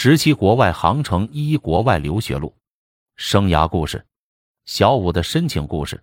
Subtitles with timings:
[0.00, 2.54] 十七国外航程一国外留学路，
[3.16, 4.06] 生涯故事，
[4.64, 6.00] 小五的申请故事。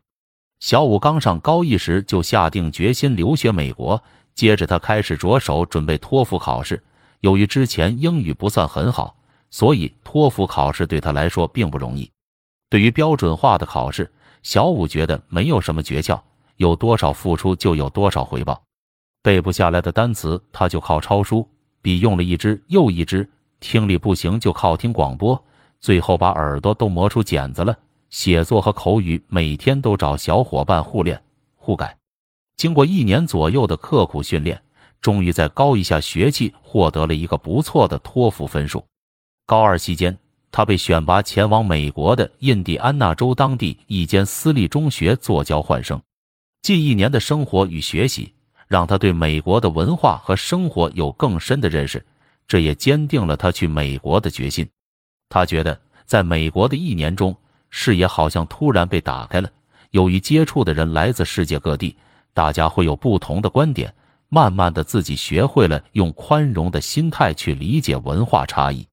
[0.60, 4.04] 小五刚上高一时就下定决心留学美国，
[4.34, 6.84] 接着他开始着手准备托福考试。
[7.22, 9.16] 由于之前英语不算很好，
[9.50, 12.12] 所以托福考试对他来说并不容易。
[12.70, 14.12] 对于标准化的考试，
[14.44, 16.20] 小五觉得没有什么诀窍，
[16.58, 18.62] 有多少付出就有多少回报。
[19.24, 21.50] 背不下来的单词，他就靠抄书，
[21.82, 23.26] 笔用了一支又一支；
[23.68, 25.44] 听力不行就靠听广播，
[25.82, 27.76] 最后把耳朵都磨出茧子了。
[28.12, 31.20] 写作和口语每天都找小伙伴互练
[31.56, 31.98] 互改。
[32.58, 34.62] 经过一年左右的刻苦训练，
[35.02, 38.86] 终于在高一下学期获得了一个不错的托福分数。
[39.48, 40.16] 高二期间，
[40.52, 46.00] 他被选拔前往美国的印第安纳州当地一间私立中学做交换生。
[46.62, 48.32] 近一年的生活与学习。
[48.68, 52.04] 让他对美国的文化和生活有更深的认识，
[52.48, 54.68] 这也坚定了他去美国的决心。
[55.30, 57.36] 他觉得，在美国的一年中，
[57.70, 59.50] 视野好像突然被打开了。
[59.92, 61.96] 由于接触的人来自世界各地，
[62.34, 63.94] 大家会有不同的观点。
[64.30, 68.88] 慢慢的，自己学会了用宽容的心态去理解文化差异。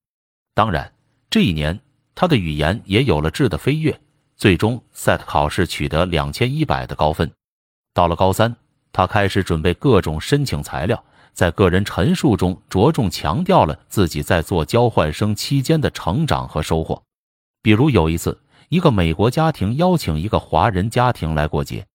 [0.55, 0.93] 当然，
[1.31, 1.81] 这一年
[2.15, 4.01] 他的语言也有了质的飞跃，
[4.37, 7.31] 最终 SAT 考试取得两千一百的高分。
[7.95, 8.55] 到了高三。
[8.95, 11.03] 他开始准备各种申请材料，
[11.33, 17.03] 在个人陈述中着重强调了自己在做交换生期间的成长和收获。
[17.63, 21.87] 比如有一次，一个美国家庭邀请一个华人家庭来过节，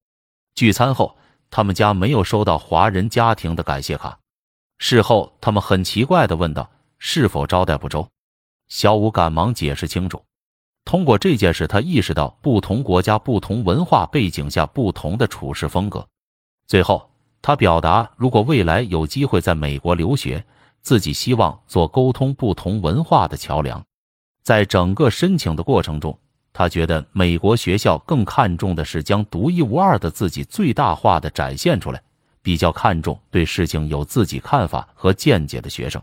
[0.56, 1.18] 聚餐后，
[1.50, 4.18] 他们家没有收到华人家庭的感谢卡。
[4.80, 8.08] 事后，他们很奇怪地问道：“是否招待不周？”
[8.70, 10.24] 小五赶忙解释清楚。
[10.86, 16.08] 通过这件事，他意识到不同国家、不同文化背景下不同的处事风格。
[16.68, 17.10] 最后，
[17.42, 20.44] 他表达，如果未来有机会在美国留学，
[20.82, 23.82] 自己希望做沟通不同文化的桥梁。
[24.44, 26.18] 在整个申请的过程中，
[26.52, 32.02] 他觉得美国学校更看重的是将独一无二的自己最大化的展现出来，
[32.42, 36.02] 比较看重对事情有自己看法和见解的学生。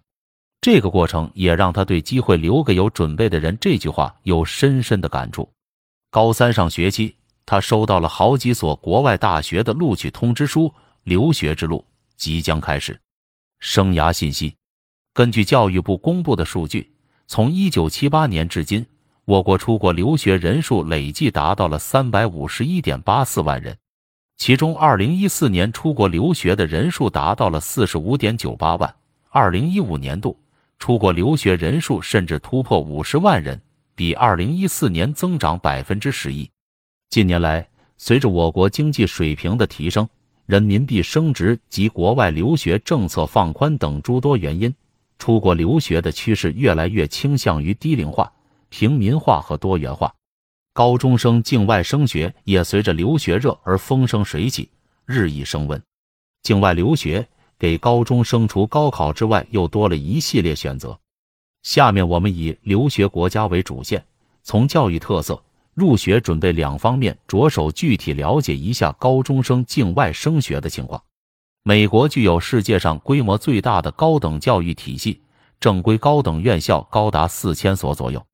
[0.60, 5.48] 这个过程也让他对“机会留给有准备的人”这句话有深深的感触。
[6.10, 7.16] 高三上学期。
[7.46, 10.72] 他收到了好几所国外大学的录取通知书，
[11.04, 11.84] 留学之路
[12.16, 12.98] 即将开始。
[13.60, 14.54] 生涯信息：
[15.12, 16.92] 根据教育部公布的数据，
[17.26, 18.84] 从一九七八年至今，
[19.24, 23.76] 我国出国留学人数累计达到了三百五十一点八四万人，
[24.36, 28.94] 其中二零一四年出国留学的人数达到了四十五点九八万，
[29.30, 30.38] 二零一五年度
[30.78, 33.60] 出国留学人数甚至突破五十万人，
[33.94, 36.50] 比二零一四年增长百分之十一。
[37.08, 37.66] 近年来，
[37.96, 40.06] 随着我国经济水平的提升、
[40.46, 44.74] 人民币升值及国外留学政策放宽等诸多原因，
[45.18, 48.30] 出国留学的趋势越来越倾向于低龄化、
[48.68, 50.14] 平民化和多元化。
[50.74, 54.68] 高中生境外升学也随着留学热而风生水起，
[55.06, 55.82] 日益升温。
[56.42, 57.26] 境外留学
[57.58, 60.98] 给高中生除高考之外，又多了一系列选择。
[61.62, 64.04] 下面我们以留学国家为主线，
[64.42, 65.42] 从教育特色。
[65.74, 71.02] 入学准备两方面着手具体了解一下高中生境外升学的情况。
[71.64, 75.20] 美国具有世界上规模最大的高等教育体系，
[75.58, 78.24] 正规高等院校高达四千所左右。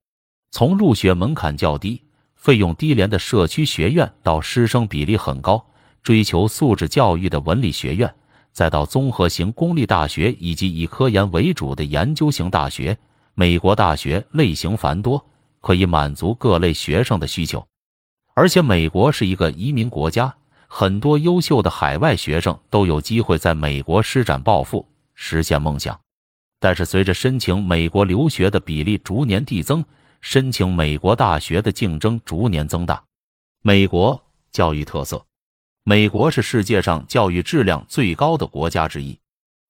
[0.51, 2.03] 从入学门槛较低、
[2.35, 5.65] 费用低廉的社区学院，到师生比例很高、
[6.03, 8.13] 追求素质教育的文理学院，
[8.53, 12.99] 再到综合型公立大学以及以科研为主的研究型大学，
[13.35, 15.25] 美国大学类型繁多。
[15.61, 17.67] 可以满足各类学生的需求，
[18.35, 20.35] 而且美国是一个移民国家，
[20.67, 25.99] 很多优秀的海外学生都有机会在美国施展抱负，实现梦想。
[26.59, 29.85] 但是，随着申请美国留学的比例逐年递增，
[30.21, 33.03] 申请美国大学的竞争逐年增大。
[33.63, 34.23] 美国
[34.53, 35.25] 教育特色：
[35.85, 39.19] 美国是世界上教育质量最高的国家之一，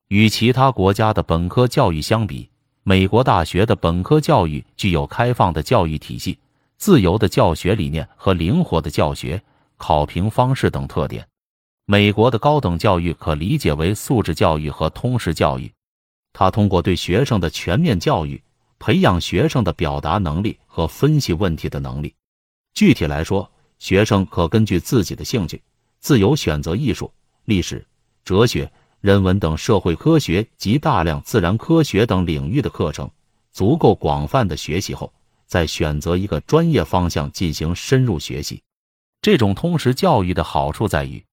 [0.09, 2.49] 与其他国家的本科教育相比。
[2.91, 6.37] 美国大学的本科教育具有开放的教育体系、
[6.77, 9.41] 自由的教学理念和灵活的教学
[9.77, 11.25] 考评方式等特点。
[11.84, 15.72] 美国的高等教育可理解为素质教育和通识教育，
[16.33, 18.42] 它通过对学生的全面教育，
[18.81, 22.13] 培养学生的表达能力和分析问题的能力。
[22.75, 23.48] 具体来说，
[23.78, 25.63] 学生可根据自己的兴趣，
[26.01, 27.13] 自由选择艺术、
[27.45, 27.87] 历史、
[28.25, 28.69] 哲学。
[29.01, 33.11] 人文等社会科学及大量自然科学等领域的课程，
[33.51, 35.11] 足够广泛的学习后，
[35.47, 38.63] 再选择一个专业方向进行深入学习。
[39.23, 41.25] 这种通识教育的好处在于，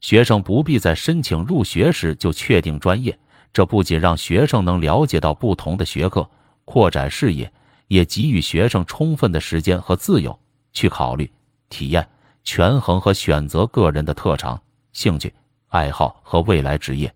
[0.00, 3.18] 学生不必在申请入学时就确定专业，
[3.52, 6.26] 这不仅让学生能了解到不同的学科、
[6.64, 7.52] 扩展视野，
[7.88, 10.38] 也给予学生充分的时间和自由
[10.72, 11.30] 去考虑、
[11.68, 12.08] 体验、
[12.42, 14.58] 权衡和选择个人的特长、
[14.94, 15.32] 兴趣、
[15.72, 17.12] 爱好和未来职业。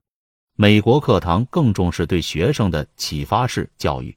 [0.56, 4.16] 美国课堂更重视对学生的启发式教育。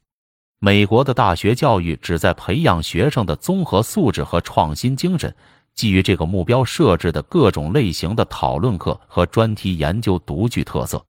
[0.58, 5.32] 美国的大学教育旨在培养学生的综合素质和创新精神。
[5.74, 11.02] 基于这个目标设置的各种类型的讨论课和专题研究独具特色。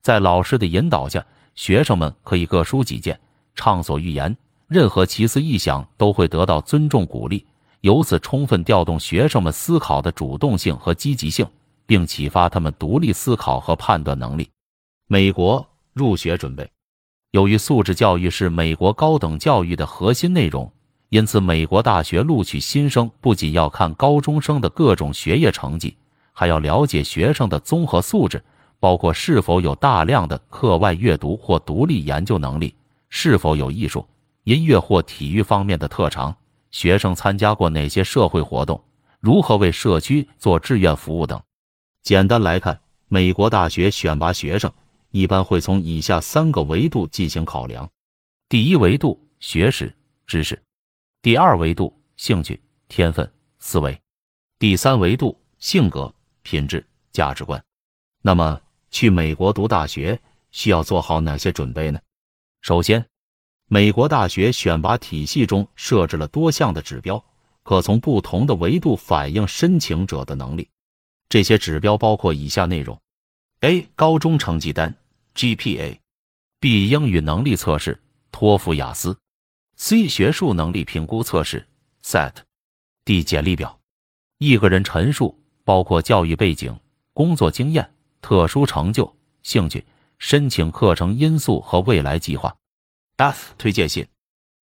[0.00, 1.24] 在老师的引导下，
[1.54, 3.18] 学生们可以各抒己见，
[3.54, 4.34] 畅所欲言，
[4.66, 7.44] 任何奇思异想都会得到尊重鼓励。
[7.82, 11.46] 由此充分调动学生们思考的主动性和积极性，
[11.88, 14.50] 并启发他们独立思考和判断能力。
[15.06, 16.70] 美国入学准备。
[17.30, 20.70] 由于素质教育是美国高等教育的核心内容，
[21.08, 25.96] 因此美国大学录取新生不仅要看高中生的各种学业成绩，
[26.34, 28.44] 还要了解学生的综合素质，
[28.78, 32.74] 包括是否有大量的课外阅读或独立研究能力，
[33.08, 34.06] 是否有艺术、
[34.44, 36.36] 音乐或体育方面的特长，
[36.70, 38.78] 学生参加过哪些社会活动，
[39.20, 41.40] 如何为社区做志愿服务等。
[42.02, 44.72] 简单来看，美国大学选拔学生。
[45.10, 47.90] 一般会从以下三个维度进行考量：
[48.46, 49.96] 第一维度学识
[50.26, 50.54] 知识；
[51.22, 53.98] 第二维度兴趣天分思维；
[54.58, 57.62] 第三维度性格品质价值观。
[58.20, 58.60] 那么，
[58.90, 61.98] 去美国读大学需要做好哪些准备呢？
[62.60, 63.02] 首先，
[63.66, 67.24] 美国大学选拔体系中设置了多项的指标，
[67.62, 70.68] 可从不同的维度反映申请者的能力。
[71.28, 72.98] 这些指标包括以下内容。
[73.60, 74.94] A 高中成绩单
[75.34, 79.18] GPA，B 英语能力测试托福雅思
[79.76, 81.66] ，C 学术能力评估测试
[82.04, 83.78] SAT，D 简历表。
[84.38, 86.78] 一个人陈述包括教育背景、
[87.12, 87.90] 工作经验、
[88.22, 89.84] 特殊成就、兴趣、
[90.18, 92.56] 申请课程因素和未来计划。
[93.16, 94.06] F 推荐信，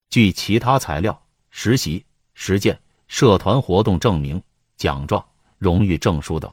[0.09, 4.43] 据其他材料、实习、实践、社团活动证明、
[4.79, 5.23] 奖状、
[5.59, 6.51] 荣誉证书等。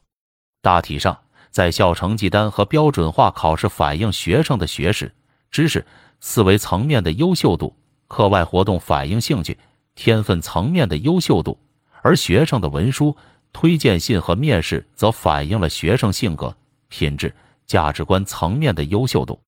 [0.64, 1.16] 大体上。
[1.52, 5.14] 在校成绩单和标准化考试反映学生的学识、
[5.52, 5.86] 知识、
[6.20, 7.72] 思维层面的优秀度；
[8.08, 9.56] 课外活动反映兴趣、
[9.94, 11.56] 天分层面的优秀度；
[12.02, 13.16] 而学生的文书、
[13.52, 16.58] 推荐信和面试则反映了学生性格、
[16.88, 17.32] 品质、
[17.68, 19.40] 价值观层面的优秀度。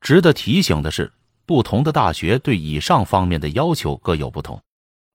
[0.00, 1.12] 值得提醒的是，
[1.44, 4.58] 不同的大学对以上方面的要求各有不同。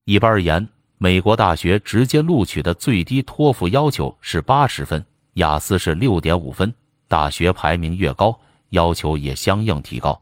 [0.05, 0.69] 一般而言，
[0.99, 5.03] 美国大学直接录取的最低托福要求是八十分。
[5.37, 6.73] 雅思是六点五分，
[7.07, 8.39] 大学排名越高，
[8.69, 10.19] 要求也相应提高。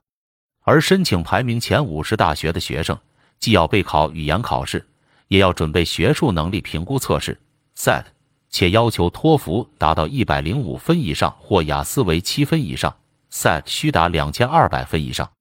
[0.61, 2.97] 而申请排名前五十大学的学生，
[3.39, 4.85] 既要备考语言考试，
[5.29, 7.39] 也要准备学术能力评估测试
[7.77, 8.03] （SAT），
[8.49, 12.93] 且要求托福达到一百零五分以上或雅思为七分以上
[13.31, 15.31] ，SAT 需达两千二百分以上。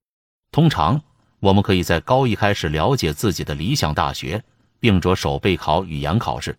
[0.53, 1.03] 通常，
[1.41, 4.45] 我们可以在高一开始了解自己的理想大学，
[4.79, 6.57] 并着手备考语言考试。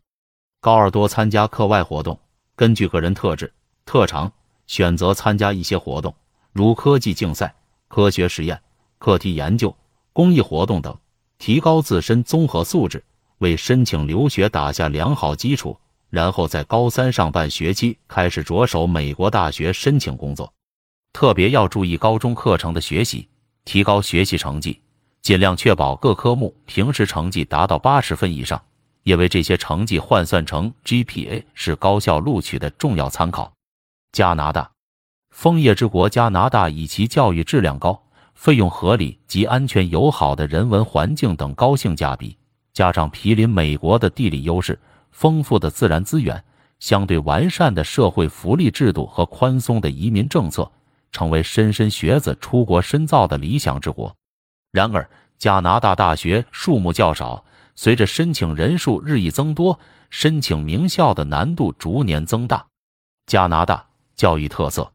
[0.60, 2.20] 高二多参加课外活动。
[2.56, 3.52] 根据个人特质、
[3.86, 4.31] 特长，
[4.66, 6.16] 选择参加一些活动，
[6.54, 7.54] 如科技竞赛、
[7.88, 8.62] 科学实验、
[8.98, 9.75] 课题研究、
[10.13, 10.98] 公益活动等，
[11.38, 13.04] 提高自身综合素质，
[13.40, 15.78] 为申请留学打下良好基础。
[16.10, 20.54] 然后在高三上半学期开始着手美国大学申请工作。
[21.12, 23.28] 特别要注意高中课程的学习，
[23.66, 24.80] 提高学习成绩，
[25.22, 28.62] 尽量确保各科目平时成绩达到八十分以上。
[29.06, 33.54] 因为这些成绩换算成 GPA 是高校录取的重要参考。
[34.12, 34.71] 加拿大，
[35.30, 38.02] 枫叶之国加拿大以其教育质量高、
[38.33, 42.35] 费用合理及安全友好的人文环境等高性价比，
[42.74, 44.80] 加上毗邻美国的地理优势、
[45.12, 46.44] 丰富的自然资源、
[46.80, 50.71] 相对完善的社会福利制度和宽松的移民政策，
[51.12, 54.12] 成为莘莘学子出国深造的理想之国。
[54.71, 55.07] 然而，
[55.38, 57.45] 加拿大大学数目较少。
[57.76, 59.80] 随着申请人数日益增多，
[60.10, 62.66] 申请名校的难度逐年增大。
[63.28, 64.92] 加拿大教育特色：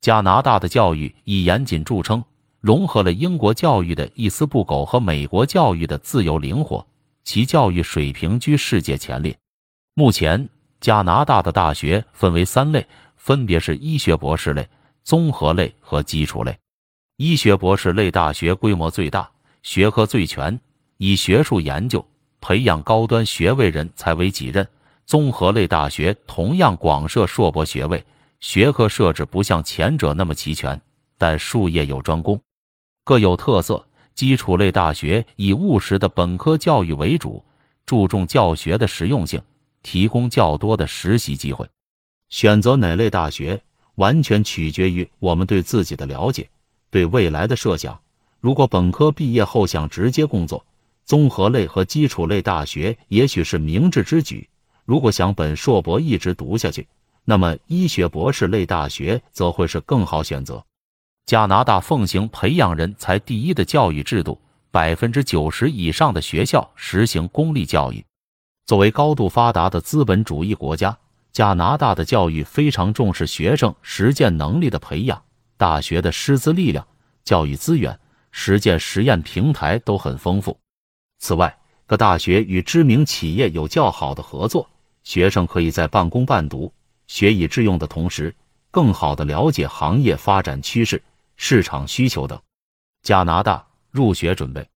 [0.00, 2.24] 加拿大的教育以严谨著称，
[2.60, 6.86] 融合了英国教育的一丝不苟和美国教育的自由灵活，
[7.24, 9.36] 其教育水平居世界前列。
[9.94, 10.48] 目前，
[10.80, 14.68] 加拿大的大学分为三类，分别是医学博士类、
[15.02, 16.58] 综合类和基础类。
[17.16, 19.30] 医学博士类大学规模最大，
[19.62, 20.58] 学科最全，
[20.96, 22.04] 以学术研究。
[22.46, 24.68] 培养高端学位人才为己任，
[25.06, 28.04] 综合类大学同样广设硕博学位，
[28.38, 30.78] 学科设置不像前者那么齐全，
[31.16, 32.38] 但术业有专攻，
[33.02, 33.86] 各有特色。
[34.14, 37.42] 基础类大学以务实的本科教育为主，
[37.86, 39.40] 注重教学的实用性，
[39.82, 41.66] 提供较多的实习机会。
[42.28, 43.62] 选择哪类大学，
[43.94, 46.50] 完全取决于我们对自己的了解，
[46.90, 47.98] 对未来的设想。
[48.38, 50.66] 如果本科毕业后想直接工作，
[51.04, 54.48] 综合类和基础类大学也许是明智之举；
[54.84, 56.86] 如果想本硕博一直读下去，
[57.24, 60.64] 那么医学博士类大学则会是更好选择。
[61.26, 68.04] 加拿大奉行培养人才第一的教育制度，百分之九十以上的学校实行公立教育。
[68.66, 70.96] 作为高度发达的资本主义国家，
[71.32, 75.22] 加拿大的教育非常重视学生实践能力的培养。
[75.56, 76.86] 大学的师资力量、
[77.24, 77.98] 教育资源、
[78.32, 80.58] 实践实验平台都很丰富。
[81.24, 84.68] 此外，各大学与知名企业有较好的合作，
[85.04, 86.70] 学生可以在半工半读、
[87.06, 88.36] 学以致用的同时，
[88.70, 91.02] 更好地了解行业发展趋势、
[91.38, 92.38] 市场需求等。
[93.00, 94.68] 加拿大入学准备，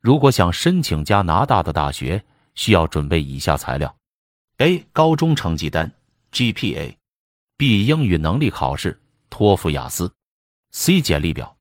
[0.00, 2.24] 如果想申请加拿大的大学，
[2.54, 3.92] 需要准备以下材料
[4.58, 4.84] ：A.
[4.92, 5.92] 高中成绩单
[6.30, 7.84] （GPA）；B.
[7.84, 9.00] 英语能力考试
[9.30, 10.12] （托福、雅思）。
[10.70, 11.56] C 简历表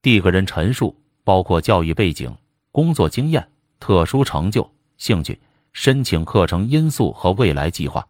[0.00, 2.34] ，D 个人陈述，包括教育背景、
[2.72, 3.46] 工作经验、
[3.84, 5.38] 特殊成就、兴趣、
[5.74, 8.02] 申请课程因素和未来计划。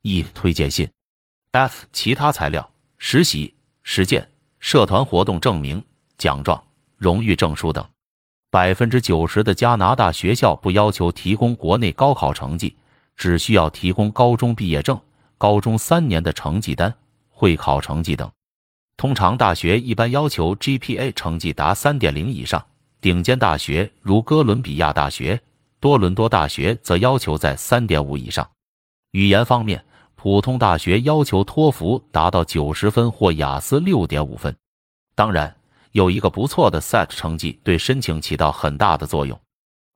[0.00, 0.88] E 推荐信。
[1.50, 4.26] F 其他材料：实习、实践、
[4.60, 5.84] 社团活动证明、
[6.16, 6.64] 奖状、
[6.96, 7.86] 荣誉证书等。
[8.48, 12.74] 百分之九十的加拿大学校不要求提供国内高考成绩，
[13.14, 14.98] 只需要提供高中毕业证、
[15.36, 16.94] 高中三年的成绩单、
[17.28, 18.32] 会考成绩等。
[18.96, 22.64] 通常大学一般要求 GPA 成绩达三点零以上，
[23.00, 25.40] 顶尖大学如哥伦比亚大学、
[25.80, 28.46] 多伦多大学则要求在三点五以上。
[29.12, 29.82] 语言方面，
[30.16, 34.54] 普通大学要求托福达到九十分或雅思六点五分。
[35.14, 35.56] 当然，
[35.92, 39.40] 有一个不错的 SAT 成绩对申请起到很大的作用。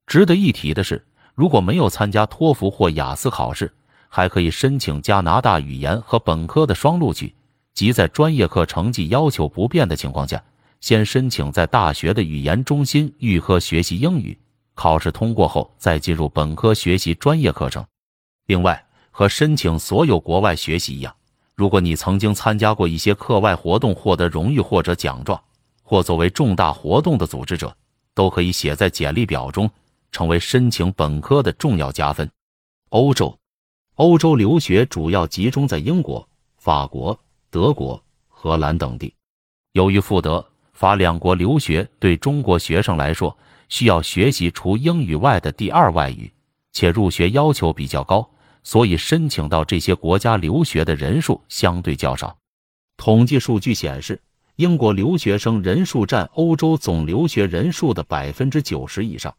[0.06, 3.70] 值得一提的是，如果没有参加托福或雅思考试，
[4.08, 7.34] 还可以申请加拿大语言和本科的双录取。
[7.75, 10.42] 即在专业课成绩要求不变的情况下，
[10.84, 14.38] 先申请在大学的语言中心预科学习英语，
[14.74, 17.82] 考试通过后再进入本科学习专业课程。
[18.44, 21.16] 另外，和申请所有国外学习一样，
[21.54, 25.42] 如果你曾经参加过一些课外活动获得荣誉或者奖状，
[25.82, 27.74] 或作为重大活动的组织者，
[28.12, 29.70] 都可以写在简历表中，
[30.12, 32.30] 成为申请本科的重要加分。
[32.90, 33.34] 欧洲，
[33.94, 37.18] 欧洲留学主要集中在英国、法国。
[37.48, 37.98] 德国、
[38.28, 39.14] 荷兰等地，
[39.72, 40.44] 由于富德
[40.75, 43.37] 法两国留学对中国学生来说
[43.69, 46.31] 需要学习除英语外的第二外语，
[46.73, 48.28] 且入学要求比较高，
[48.62, 52.37] 所以申请到这些国家留学的人数相对较少。
[52.97, 54.21] 统计数据显示，
[54.57, 59.35] 英国留学生人数占欧洲总留学人数的百分之九十以上，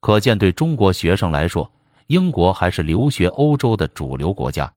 [0.00, 1.70] 可见对中国学生来说，
[2.06, 4.72] 英国还是留学欧洲的主流国家。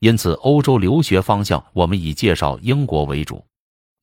[0.00, 3.42] 因此，欧洲留学方向我们以介绍英国为主。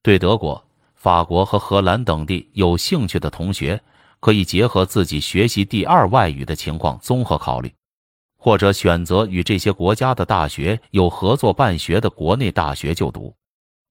[0.01, 0.61] 对德国、
[1.03, 3.83] 法国和荷兰等地有兴趣的同学，
[4.21, 7.69] 可以结合自己学习第二外语的情况综合考虑，
[8.37, 13.35] 或者选择与这些国家的大学有合作办学的国内大学就读。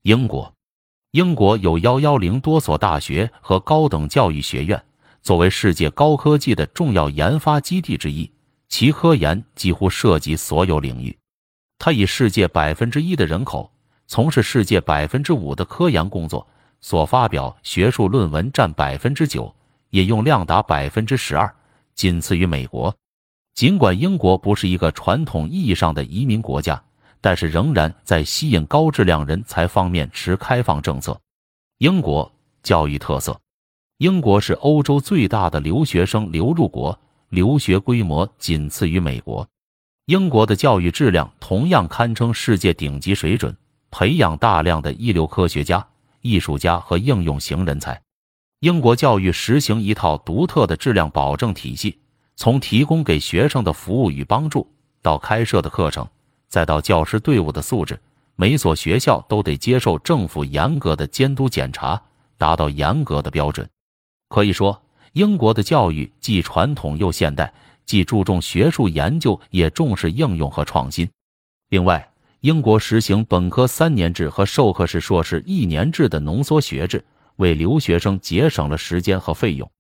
[0.05, 0.51] 英国，
[1.11, 4.83] 英国有幺幺零多所大学和高等教育学院，
[5.21, 8.33] 作为世界高科技的重要研发基地之一，
[8.71, 11.15] 其科研几乎涉及所有领域。
[11.79, 13.71] 它以世界百分之一的人口
[14.07, 16.49] 从事世界百分之五的科研工作，
[16.83, 19.55] 所发表学术论文占百分之九，
[19.91, 21.51] 引用量达百分之十二，
[21.95, 22.95] 仅次于美国。
[23.55, 26.83] 尽管英国不是一个传统意义上的移民国家，
[27.21, 31.19] 但是仍然在吸引高质量人才方面持开放政策。
[31.79, 32.31] 英国
[32.63, 33.39] 教育特色：
[33.99, 36.99] 英国是欧洲最大的留学生流入国，
[37.29, 39.47] 留学规模仅次于美国。
[40.07, 43.57] 英国的教育质量同样堪称世界顶级水准，
[43.91, 45.87] 培养大量的一流科学家、
[46.23, 48.01] 艺术家和应用型人才。
[48.61, 51.99] 英国教育实行一套独特的质量保证体系，
[52.37, 54.67] 从提供给学生的服务与帮助，
[55.03, 56.09] 到开设的课程，
[56.49, 58.01] 再到教师队伍的素质，
[58.37, 62.01] 每所学校都得接受政府严格的监督检查，
[62.39, 63.69] 达到严格的标准。
[64.29, 67.53] 可以说，英国的教育既传统又现代。
[67.85, 71.11] 既注重学术研究，也重视应用和创新。
[71.69, 72.12] 另外，
[72.43, 77.05] 英国实行本科三年制和授课式硕士一年制的浓缩学制，
[77.37, 79.71] 为留学生节省了时间和费用。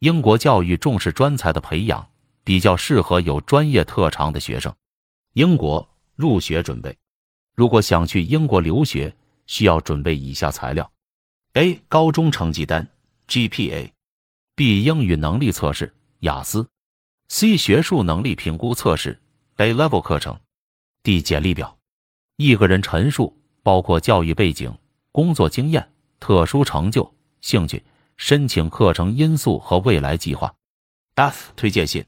[0.00, 2.06] 英国教育重视专才的培养，
[2.44, 4.70] 比较适合有专业特长的学生。
[5.32, 6.94] 英国入学准备：
[7.54, 9.16] 如果想去英国留学，
[9.46, 10.92] 需要准备以下材料。
[11.54, 11.80] ：A.
[11.88, 12.86] 高中成绩单。
[13.26, 14.82] （GPA）；B.
[14.82, 15.90] 英语能力测试。
[16.20, 16.68] 雅思。
[17.30, 17.56] C.
[17.56, 19.18] 学术能力评估测试。
[19.56, 19.72] A.
[19.72, 20.38] Level 课程
[21.02, 21.22] ，D.
[21.22, 21.78] 简历表，
[22.36, 24.74] 一个人陈述包括教育背景、
[25.10, 25.86] 工作经验、
[26.18, 27.82] 特殊成就、兴趣、
[28.16, 30.52] 申请课程因素和未来计划。
[31.14, 32.04] F 推荐信，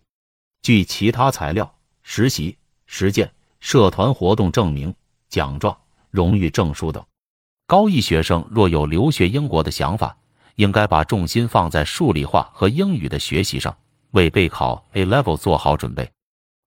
[0.63, 4.95] 据其他材料、实习、实践、社团活动证明、
[5.29, 5.77] 奖状、
[6.11, 7.05] 荣誉证书等。
[7.67, 10.17] 高一学生若有留学英国的想法，
[10.57, 13.77] 应该把重心放在数理化和英语的学习上，
[14.13, 16.11] 为备考 A Level 做好准备。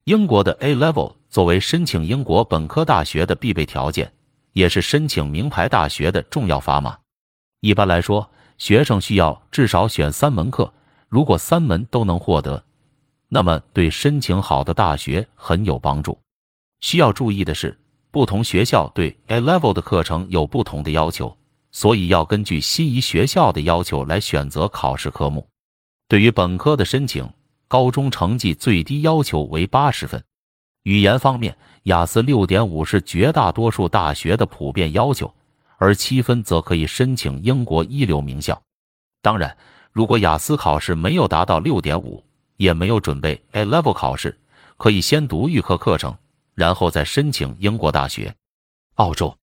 [0.05, 4.11] 英国的 A Level 作为申请英国本科大学的必备条件，
[4.53, 6.97] 也是申请名牌大学的重要砝码。
[7.59, 8.27] 一般来说，
[8.57, 10.73] 学生需要至少选三门课，
[11.07, 12.63] 如果三门都能获得，
[13.29, 16.17] 那么对申请好的大学很有帮助。
[16.81, 17.77] 需要注意的是。
[18.09, 21.37] 不同学校对 A Level 的课程有不同的要求，
[21.71, 25.47] 所以要根据心仪学校的要求来选择考试科目。
[26.07, 27.31] 对于本科的申请，
[27.67, 30.23] 高中成绩最低要求为八十分。
[30.87, 31.53] 语言方面，
[31.83, 35.29] 雅思六点五是绝大多数大学的普遍要求，
[35.75, 38.61] 而七分则可以申请英国一流名校。
[39.21, 39.57] 当然，
[39.91, 42.23] 如果雅思考试没有达到六点五，
[42.55, 44.39] 也没有准备 A Level 考试，
[44.77, 46.17] 可以先读预科课程。
[46.55, 48.33] 然后再申请英国大学。
[48.95, 49.35] 澳洲、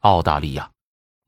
[0.00, 0.70] 澳大利亚、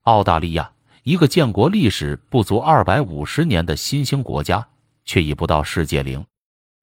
[0.03, 0.71] 澳大利亚，
[1.05, 4.69] 一个建国历史不足二百五十年的新兴国家，
[5.07, 6.23] 却已不到世界零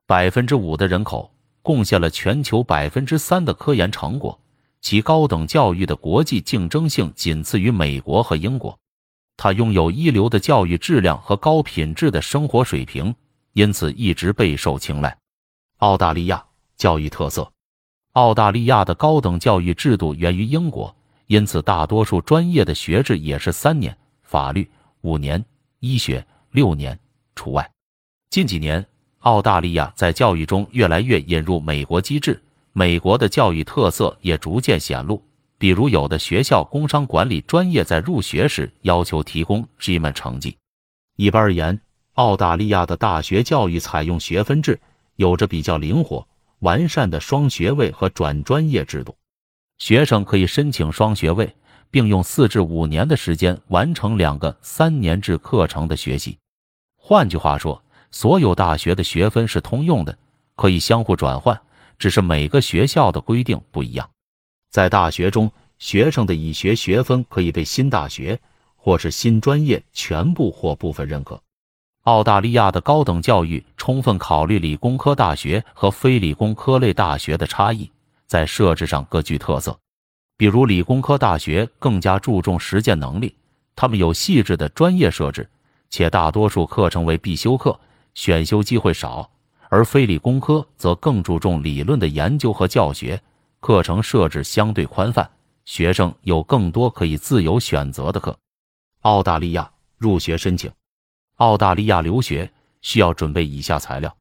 [0.08, 4.40] 百分之五的人口，贡献了全球百分之三的科研成果。
[4.82, 8.78] 其高等教育的国际竞争性仅次于美国和英国。
[9.38, 13.14] 它拥有一流的教育质量和高品质的生活水平，
[13.54, 15.16] 因此一直备受青睐。
[15.78, 16.44] 澳大利亚
[16.78, 17.52] 教育特色。
[18.14, 20.96] 澳大利亚的高等教育制度源于英国，
[21.28, 24.70] 因此大多数专业的学制也是三年，法律
[25.02, 25.44] 五年，
[25.80, 27.00] 医学六年
[27.36, 27.72] 除外。
[28.30, 28.86] 近几年，
[29.22, 32.42] 澳大利亚在教育中越来越引入美国机制，
[32.74, 35.24] 美国的教育特色也逐渐显露。
[35.58, 40.58] 比如，有的学校工商管理专业在入学时要求提供 GM 成绩。
[41.18, 41.80] 一般而言，
[42.14, 44.80] 澳大利亚的大学教育采用学分制，
[45.18, 46.28] 有着比较灵活。
[46.62, 49.16] 完善的双学位和转专业制度，
[49.78, 51.56] 学生可以申请双学位，
[51.90, 56.38] 并用四至五年的时间完成两个三年制课程的学习。
[56.98, 60.18] 换句话说，所有大学的学分是通用的，
[60.56, 61.60] 可以相互转换，
[61.98, 64.10] 只是每个学校的规定不一样。
[64.70, 68.40] 在大学中，学生的已学学分可以被新大学
[68.76, 71.42] 或是新专业全部或部分认可。
[72.04, 77.90] 澳大利亚的高等教育充分考虑理工科大学和非理工科类大学的差异，
[78.26, 79.78] 在设置上各具特色。
[80.36, 83.36] 比如，理工科大学更加注重实践能力，
[83.76, 85.48] 他们有细致的专业设置，
[85.92, 87.80] 且大多数课程为必修课，
[88.14, 89.30] 选修机会少；
[89.70, 93.22] 而非理工科则更注重理论的研究和教学，
[93.60, 95.30] 课程设置相对宽泛，
[95.66, 98.38] 学生有更多可以自由选择的课。
[99.02, 100.72] 澳大利亚入学申请。
[101.38, 104.16] 澳大利亚留学需要准备以下材料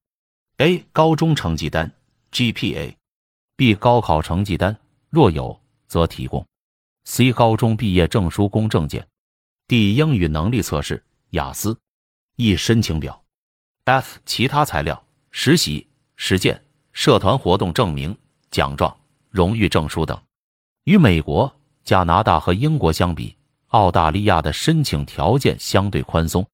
[0.57, 0.85] ：A.
[0.93, 1.93] 高中成绩单
[2.33, 3.77] （GPA）；B.
[3.77, 4.75] 高考成绩单，
[5.11, 6.47] 若有则提供
[7.05, 7.33] ；C.
[7.33, 9.07] 高中毕业证书公证件
[9.69, 9.93] ；D.
[9.93, 11.79] 英语能力测试雅思
[12.37, 12.57] ；E.
[12.57, 13.23] 申请表
[13.85, 14.17] ；F.
[14.25, 16.63] 其他材料、实习、实践、
[16.93, 18.17] 社团活动证明、
[18.51, 18.95] 奖状、
[19.31, 20.19] 荣誉证书等。
[20.85, 21.53] 与美国、
[21.85, 23.37] 加拿大和英国相比，
[23.69, 26.47] 澳大利亚的申请条件相对宽松。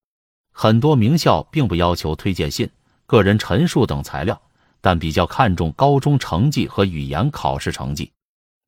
[0.53, 2.69] 很多名校并不要求推荐信、
[3.07, 4.41] 个人陈述等材料，
[4.81, 8.11] 但比较看重高中成绩和语言考试成绩。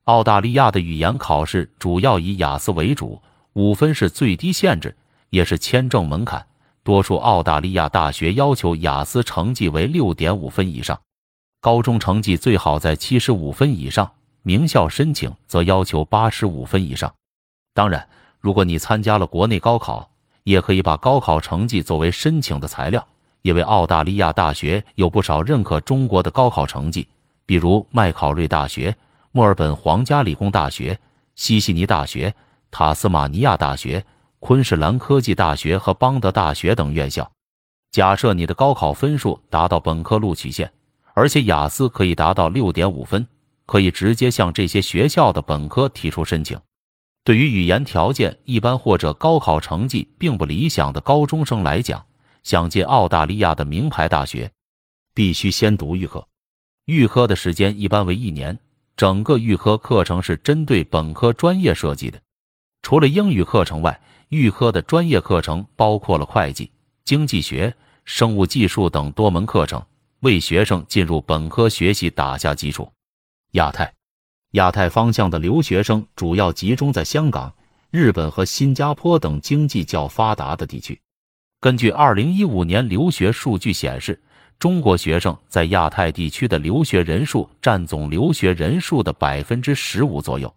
[0.05, 3.21] 澳大利亚的语言考试主要以雅思为主，
[3.53, 4.97] 五分是最低限制，
[5.31, 6.47] 也是签证门槛。
[6.89, 10.99] 多数澳大利亚大学要求雅思成绩为六点五分以上，
[11.61, 14.11] 高中成绩最好在七十五分以上。
[14.41, 17.13] 名校申请则要求八十五分以上。
[17.75, 18.09] 当然，
[18.41, 20.09] 如果你参加了国内高考。
[20.45, 23.07] 也可以把高考成绩作为申请的材料，
[23.43, 27.07] 因为澳大利亚大学有不少认可中国的高考成绩，
[27.45, 28.97] 比如麦考瑞大学、
[29.31, 30.99] 墨尔本皇家理工大学、
[31.35, 32.35] 西悉尼大学、
[32.71, 34.03] 塔斯马尼亚大学、
[34.41, 37.31] 昆士兰科技大学和邦德大学等院校。
[37.91, 40.73] 假设你的高考分数达到本科录取线，
[41.15, 43.27] 而且雅思可以达到六点五分，
[43.67, 46.59] 可以直接向这些学校的本科提出申请。
[47.25, 52.05] 对于语言条件一般或者高考成绩并不理想的高中生来讲，
[52.43, 54.51] 想进澳大利亚的名牌大学，
[55.15, 56.27] 必须先读预科。
[56.85, 58.59] 预科的时间一般为一年，
[58.97, 62.19] 整个预科课程是针对本科专业设计的。
[62.83, 66.71] 除了英语课程外，预科的专业课程包括了会计、
[67.05, 69.83] 经济学、生物技术等多门课程，
[70.21, 72.91] 为学生进入本科学习打下基础。
[73.53, 73.93] 亚太。
[74.53, 77.55] 亚太方向的留学生主要集中在香港、
[77.91, 80.99] 日本和新加坡等经济较发达的地区。
[81.61, 84.19] 根据二零一五年留学数据显示，
[84.59, 90.55] 中国学生在亚太地区的留学人数占总留学人数的百分之十五左右。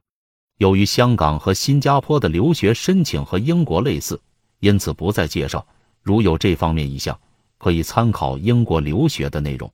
[0.58, 4.22] 由于香港和新加坡的留学申请和英国类似，
[4.60, 5.66] 因此不再介绍。
[6.04, 7.20] 如有这方面意向，
[7.58, 9.72] 可以参考英国留学的内容。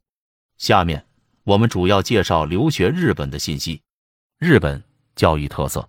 [0.58, 1.06] 下面
[1.44, 3.82] 我们主要介绍留学日本的信息。
[4.40, 4.84] 日本
[5.16, 5.88] 教育特色，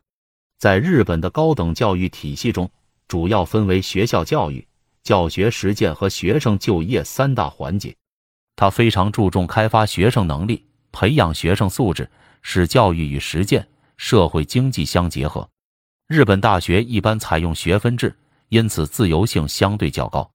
[0.58, 2.70] 在日本的高等教育体系中，
[3.06, 4.66] 主要分为学校教育、
[5.02, 7.94] 教学实践和学生就业三大环节。
[8.56, 12.10] 它非常注重开发学生能力，培养学生素质，
[12.42, 13.68] 使教育与实践、
[13.98, 15.46] 社会经济相结合。
[16.06, 18.16] 日本大学一般采用学分制。
[18.50, 20.30] 因此，自由性相对较高。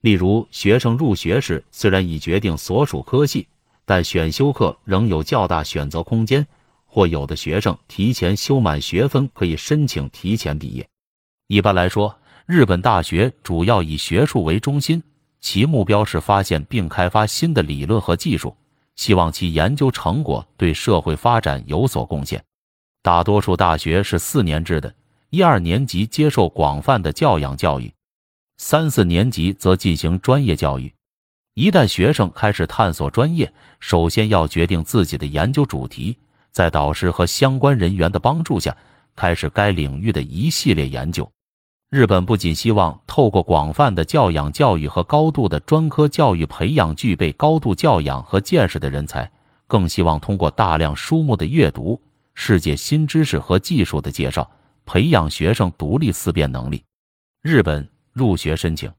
[0.00, 3.46] 例如，学生入学时虽然已决定所属科系，
[3.84, 6.46] 但选修课仍有较大选择空间，
[6.86, 10.88] 或有的学生提前修满学分可以申请提前毕业。
[11.48, 15.02] 一般来说，日本大学主要以学术为中心，
[15.42, 18.56] 其目标是发现并开发新的理论和技术，
[18.96, 22.42] 希望其研究成果对社会发展有所贡献。
[23.02, 24.94] 大多数大学是四年制的。
[25.30, 27.92] 一二年级接受广泛的教养教育，
[28.58, 30.92] 三四年级则进行专业教育。
[31.54, 36.18] 一旦学生开始探索专业，首先要决定自己的研究主题，
[36.50, 38.76] 在导师和相关人员的帮助下，
[39.14, 41.30] 开始该领域的一系列研究。
[41.90, 49.30] 日本不仅希望透过广泛的教养教育和高度的专科教育培养具备高度教养和见识的人才，
[49.66, 52.00] 更希望通过大量书目的阅读、
[52.34, 54.50] 世界新知识和技术的介绍。
[54.92, 56.84] 培养学生独立思辨能力。
[57.42, 58.92] 日本入学申请，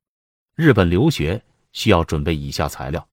[0.55, 3.05] 日本留学需要准备以下材料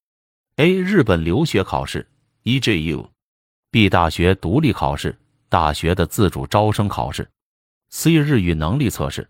[0.58, 0.74] ：A.
[0.74, 2.08] 日本留学考试
[2.44, 3.88] （EJU）；B.
[3.88, 7.28] 大学独立考试，大学的自主招生考试
[7.90, 8.12] ；C.
[8.12, 9.28] 日语能力测试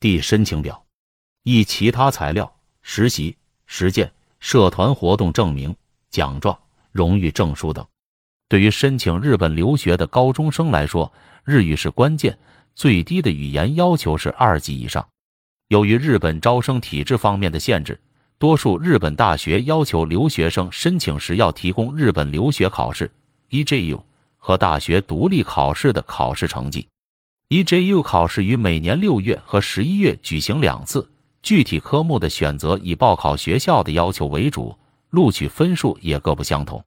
[0.00, 0.18] ；D.
[0.18, 0.82] 申请表
[1.44, 1.64] ；E.
[1.64, 3.36] 其他材料、实习、
[3.66, 4.10] 实践、
[4.40, 5.76] 社团活动证明、
[6.08, 6.58] 奖状、
[6.90, 7.86] 荣誉证书等。
[8.48, 11.12] 对于申请日本留学的高中生来说，
[11.44, 12.38] 日语是关键。
[12.74, 15.06] 最低的语言要求是二级以上。
[15.66, 18.00] 由于日本招生体制方面的限制，
[18.38, 23.10] 多数日本大学要求留学生申请时要提供日本留学考试
[23.50, 24.00] （EJU）
[24.36, 26.86] 和大学独立考试的考试成绩。
[27.48, 31.10] EJU 考试于每年六月和十一月举行两次，
[31.42, 34.78] 具体科目的选择以报考学校的要求为主，
[35.10, 36.82] 录取分数也各不相同。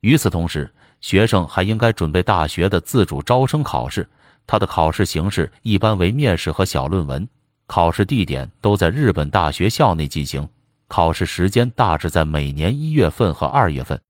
[0.00, 4.08] 与此同时，学生还应该准备大学的自主招生考试。
[4.46, 7.28] 它的考试形式一般为面试和小论文，
[7.66, 10.48] 考试地点都在日本大学校内进行，
[10.86, 14.00] 考试时间大致在每年一月份和二月份。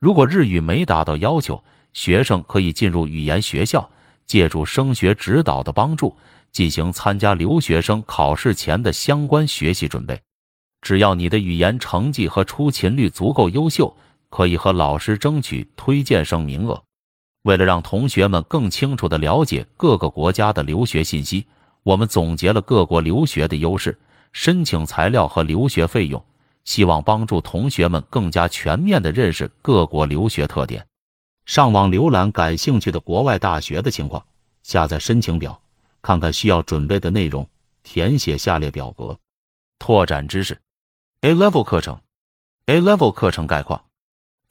[0.00, 3.88] 如果日语没达到要求，学生可以进入语言学校，
[4.26, 6.16] 借助升学指导的帮助，
[6.50, 10.18] 进行参加留学生考试前的相关学习准备。
[10.80, 13.94] 只要你的语言成绩和出勤率足够优秀，
[14.34, 16.82] 可以和老师争取推荐生名额。
[17.42, 21.46] 为了让同学们更清楚地了解各个国家的留学信息，
[21.84, 23.96] 我们总结了各国留学的优势、
[24.32, 26.20] 申请材料和留学费用，
[26.64, 30.84] 希望帮助同学们更加全面地认识各国留学特点。
[31.46, 34.26] 上网浏览感兴趣的国外大学的情况，
[34.64, 35.62] 下载申请表，
[36.02, 37.48] 看看需要准备的内容，
[37.84, 39.16] 填写下列表格。
[39.78, 40.60] 拓展知识
[41.20, 42.00] ：A Level 课程
[42.66, 43.84] ，A Level 课程概况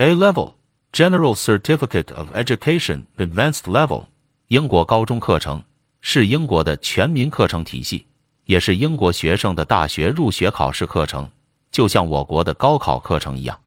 [0.04, 0.52] ，A Level。
[0.92, 4.04] General Certificate of Education Advanced Level，
[4.50, 5.64] 英国高中课程
[6.02, 8.06] 是英国的全民课程体系，
[8.44, 11.28] 也是英国学生的大学入学考试课程，
[11.72, 13.58] 就像我国的高考课程一样。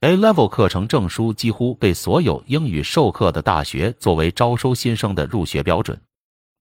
[0.00, 5.98] A Level 课程证书几乎被所有英语授课的大学作为招收新生的入学标准。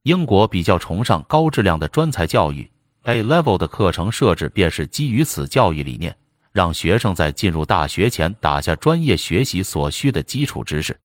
[0.03, 2.69] 英国比较崇尚高质量的专才教育
[3.05, 6.15] ，A Level 的课程设置便是基于此教育理念。
[6.57, 10.99] 让学生在进入大学前打下专业学习所需的基础知识。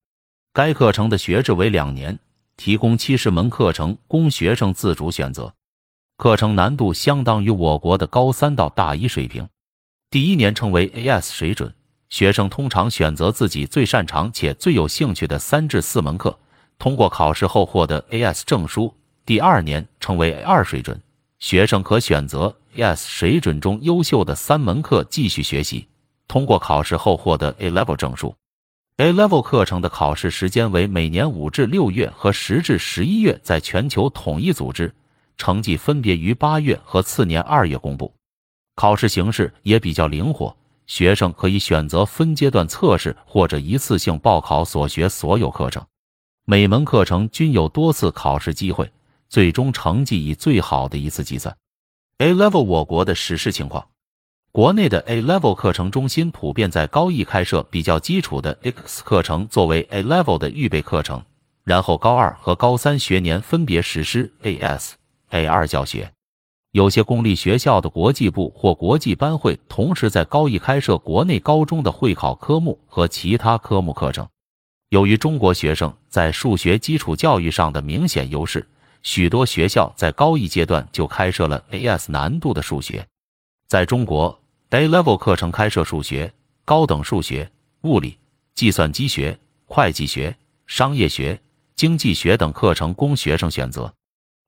[0.55, 2.19] 该课程的学制为两年，
[2.57, 5.53] 提供七十门课程供学生自主选择。
[6.17, 9.47] 课程难度相当于我国的高三到大一水平。
[10.09, 11.75] 第一年称为 AS 水准，
[12.09, 16.39] 学生通常选择自己最擅长且最有兴趣的三至四门课，
[16.79, 18.95] 通过考试后获得 AS 证书。
[19.27, 20.99] 第二年称为 A 二水准。
[21.41, 25.87] 学生可选择 es 水准中优秀的三门课继续学习，
[26.27, 28.35] 通过考试后获得 A Level 证书。
[28.97, 34.95] A Level 课程的考试时间为每年五至六月和十至十一月，在全球统一组织，
[35.37, 38.13] 成绩分别于八月和次年二月公布。
[38.77, 40.55] 考试形式也比较灵活，
[40.87, 45.85] 学生可以选择分阶段测试或者一次性报考所学所有课程，
[46.45, 48.91] 每门课程均有多次考试机会。
[49.29, 51.57] 最终成绩以最好的一次计算。
[52.23, 53.85] A Level 我国的实施情况
[54.53, 61.21] 国内的 A Level 课程中心普遍在高一开设比较基础的 X 课程作为 A Level 的预备课程，
[61.65, 64.93] 然后高二和高三学年分别实施 AS、
[65.31, 66.13] A 二教学。
[66.71, 74.29] 有些公立学校的国际部或国际班会同时在高一开设国内高中的会考科目和其他科目课程。
[74.91, 78.65] 由于中国学生在数学基础教育上的明显优势，
[79.03, 83.07] 许多学校在高一阶段就开设了 AS 难度的数学。
[83.67, 84.39] 在中国。
[84.75, 86.33] A Level 课程开设数学、
[86.65, 88.17] 高等数学、物理、
[88.55, 90.35] 计算机学、会计学、
[90.67, 91.39] 商业学、
[91.77, 93.93] 经济学等课程供学生选择。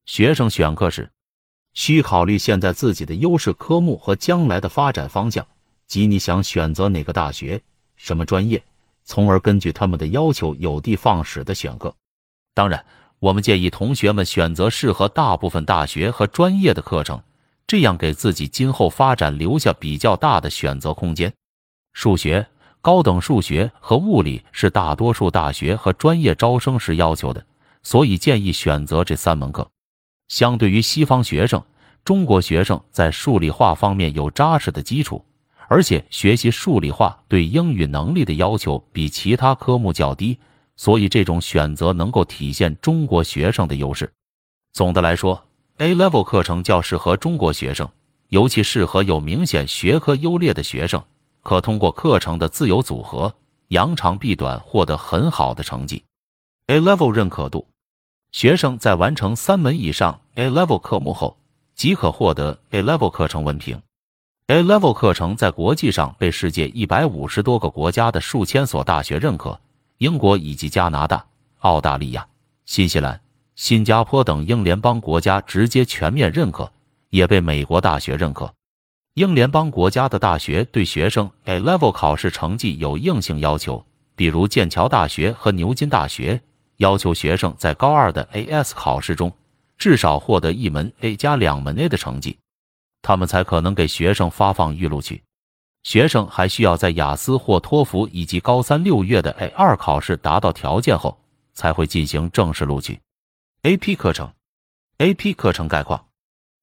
[0.06, 1.10] 学生选课时，
[1.74, 5.46] 需考虑现在自己的优势科目和将来的发展方向，
[5.86, 7.60] 及你想选择哪个大学、
[7.96, 8.64] 什么专业，
[9.04, 11.94] 从而根据他们的要求有的放矢的选课。
[12.54, 12.82] 当然，
[13.18, 17.22] 我们建议同学们选择适合大部分大学和专业的课程。
[17.66, 21.32] 这样给自己今后发展留下比较大的选择空间。
[21.94, 22.46] 数学、
[22.82, 27.46] 高等数学和物理是大多数大学和专业招生时要求的，
[27.82, 29.66] 所以建议选择这三门课。
[30.28, 31.62] 相对于西方学生，
[32.04, 35.24] 中国学生在数理化方面有扎实的基础，
[35.66, 40.38] 而且学习数理化对英语能力的要求比其他科目较低，
[40.76, 44.12] 所以这种选择能够体现中国学生的优势。
[44.72, 45.44] 总的来说。
[45.78, 47.90] A Level 课程较适合中国学生，
[48.28, 51.02] 尤其适合有明显学科优劣的学生，
[51.42, 53.34] 可通过课程的自由组合，
[53.70, 56.04] 扬长避短，获得很好的成绩。
[56.68, 57.66] A Level 认可度，
[58.30, 61.36] 学生在完成三门以上 A Level 科目后，
[61.74, 63.82] 即可获得 A Level 课程文凭。
[64.46, 69.58] A Level 课程在国际上被世界一百五十多个国家的数千所大学认可，
[69.98, 71.24] 英国以及加拿大、
[71.60, 72.26] 澳大利亚、
[72.64, 73.20] 新西兰。
[73.54, 76.72] 新加坡等英联邦国家直接全面认可，
[77.10, 78.52] 也被美国大学认可。
[79.14, 86.42] 英联邦国家的大学对学生 A Level 考试成绩有硬性要求，比如剑桥大学和牛津大学
[86.78, 89.32] 要求学生在高二的 AS 考试中
[89.78, 92.36] 至少获得一门 A 加两门 A 的成绩，
[93.02, 95.22] 他们才可能给学生发放预录取。
[95.84, 101.18] 学生还需要在雅思或托福以及高三六月的 A 二考试达到条件后，
[101.52, 102.98] 才会进行正式录取。
[103.62, 104.32] AP 课程
[104.98, 106.06] ，AP 课程概况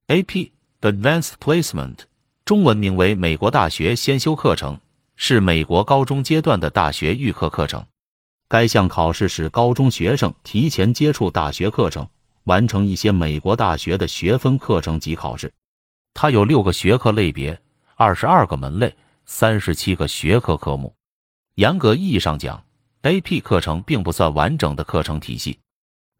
[0.07, 1.97] ，AP Advanced Placement，
[2.45, 4.79] 中文名为美国大学先修课程，
[5.15, 7.86] 是美国高中阶段的大学预科课程。
[8.47, 12.07] 该项考试使高中学生提前接触大学课程，
[12.45, 15.53] 完成一些美国大学的学分课程及考试。
[16.15, 17.57] 它有六个学科类别，
[17.95, 18.93] 二十二个门类，
[19.34, 20.94] 三十七个学科科目。
[21.56, 22.62] 严格意义上讲
[23.04, 25.58] ，AP 课程并不算完整的课程体系。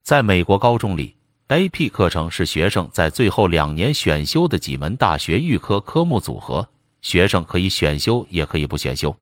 [0.02, 1.17] 在美国高中里
[1.50, 6.69] ，AP 课程是学生在最后两年选修的几门大学预科科目组合，
[7.02, 9.13] 学生可以选修，也可以不选修。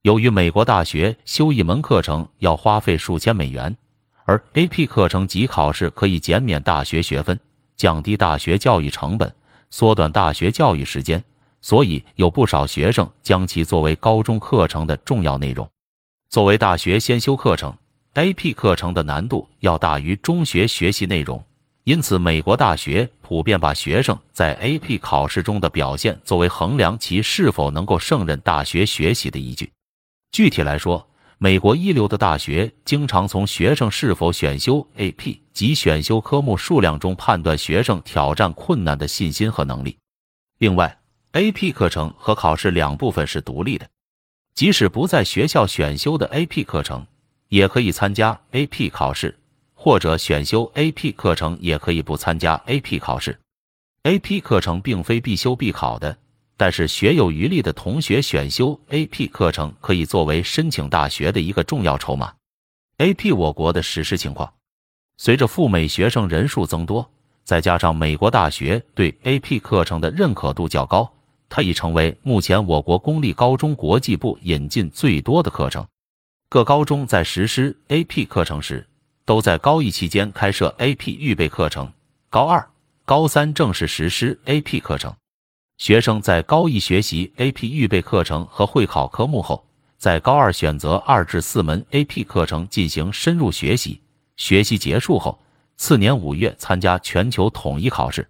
[0.00, 3.76] 由于美国大学修一门课程要花费数千美元，
[4.24, 7.38] 而 AP 课程及考试可以减免大学学分，
[7.76, 9.30] 降低大学教育成本，
[9.68, 11.22] 缩短大学教育时间，
[11.66, 15.68] 所以有不少学生将其作为高中课程的重要内容。
[16.28, 17.76] 作为大学先修课程。
[18.14, 21.44] AP 课程的难度要大于中学学习内容，
[21.82, 29.72] 因此美国大学普遍把学生在 AP 考试中的表现作为衡量其是否能够胜任大学学习的依据。
[30.30, 31.04] 具体来说，
[31.38, 39.98] 美国一流的大学经常从学生是否选修 AP 及选修科目数量中判断学生挑战困难的信心和能力。
[40.58, 40.96] 另外
[41.36, 43.86] ，AP 课程和考试两部分是独立的，
[44.54, 47.06] 即使不在学校选修的 AP 课程。
[47.48, 49.38] 也可以参加 AP 考试，
[49.72, 53.38] 或者选修 AP 课程，也可以不参加 AP 考试。
[54.02, 56.18] AP 课程并非必修必考的，
[56.56, 62.34] 但是学有余力的同学选修 AP 课程可以作为申请大学的一个重要筹码。
[62.98, 64.52] AP 我国的实施情况，
[65.16, 67.08] 随着赴美学生人数增多，
[67.44, 71.14] 再加上美国大学对 AP 课程的认可度较高，
[71.48, 75.86] 它已成为目前我国公立高中国际部引进最多的课程。
[76.48, 78.86] 各高中在实施 AP 课程时，
[79.24, 81.92] 都在高一期间开设 AP 预备课程，
[82.30, 82.68] 高二、
[83.04, 85.14] 高三正式实施 AP 课程。
[85.78, 89.66] 学生在高一学习 AP 预备课程和会考科目后，
[89.98, 94.00] 在高二选择二至四门 AP 课程进行深入学习。
[94.36, 95.38] 学习结束后，
[95.76, 98.26] 次年五月参加全球统一考试。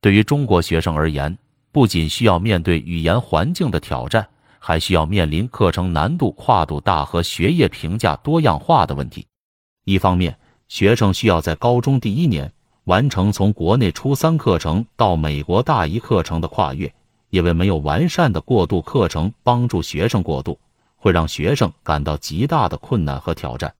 [0.00, 1.36] 对于中国学生而言，
[1.78, 4.26] 不仅需要面对语言环境的挑战。
[4.58, 9.24] 还需要面临课程难度跨度大和学业评价多样化的问题。
[9.84, 10.36] 一方面，
[10.66, 16.92] 学生需要在高中第一年完成从国内初三课程到美国大一课程的跨越，
[17.30, 20.58] 因为没有完善的过渡课程帮助学生过渡，
[20.96, 23.72] 会让学生感到极大的困难和挑战。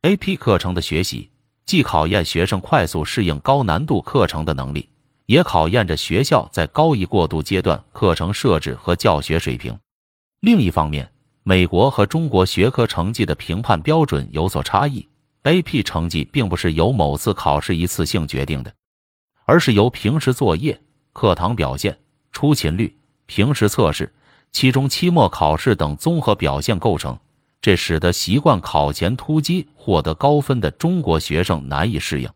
[0.00, 1.28] AP 课程的学习
[1.66, 4.88] 既考验学生快速适应高难度课程的能力，
[5.26, 9.78] 也考验着学校在高一过渡阶段课程设置和教学水平。
[10.40, 11.10] 另一方面，
[11.42, 15.08] 美国和中国学科成绩的评判标准有所差异。
[15.44, 18.72] AP 成绩并不是由某次考试一次性决定的，
[19.44, 20.80] 而是由平时作业、
[21.12, 21.98] 课堂表现。
[22.32, 24.12] 出勤率、平时测试、
[24.52, 27.18] 期中、期末考试等综合表现构成，
[27.60, 32.28] 这使得习惯考前突击获得高分的中国学生难以适应。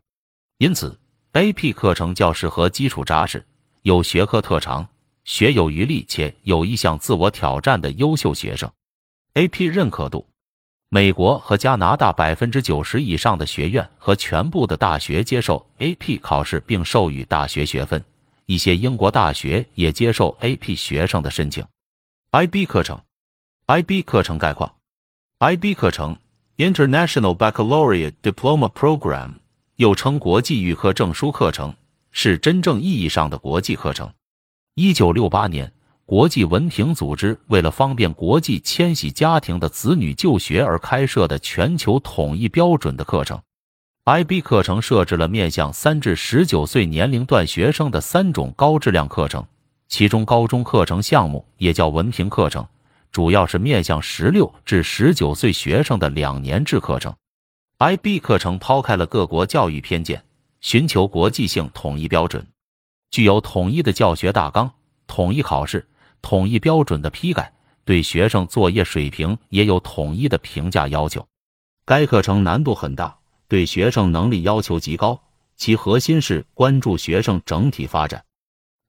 [0.59, 0.99] 因此
[1.33, 3.45] ，AP 课程较适合基础扎实、
[3.83, 4.87] 有学科特长、
[5.23, 8.71] 学有余力且有意向自我挑战的优秀学生。
[9.35, 10.25] AP 认可度，
[10.89, 18.03] 美国和加拿大百分之九十以上的学院和全部的大学接受 AP 考试并授予大学学分。
[18.47, 21.63] 一些英国大学也接受 AP 学生的申请。
[22.31, 22.99] IB 课程
[23.67, 24.73] ，IB 课程概况
[25.37, 26.17] ，IB 课程
[26.57, 29.33] （International Baccalaureate Diploma Program）
[29.79, 31.73] 又称国际预科证书课程，
[32.11, 34.11] 是真正意义上的国际课程。
[34.75, 35.71] 一九六八年，
[36.05, 43.41] 国际文凭组织为了方便国际迁徙家庭的子女就学而开设的全球统一标准的课程。
[44.03, 49.47] IB 课程设置了面向三至十九岁年龄段学生的三种高质量课程，
[49.87, 52.67] 其中高中课程项目也叫文凭课程，
[53.13, 57.15] 主要是面向十六至十九岁学生的两年制课程。
[57.79, 60.21] IB 课程抛开了各国教育偏见，
[60.59, 62.45] 寻求国际性统一标准，
[63.09, 64.69] 具有统一的教学大纲、
[65.07, 65.87] 统一考试、
[66.21, 67.53] 统一标准的批改，
[67.85, 71.25] 对学生作业水平也有统一的评价要求。
[71.85, 73.17] 该课程难度很大。
[73.47, 75.17] 对学生能力要求极高，
[75.55, 78.25] 其核心是关注学生整体发展，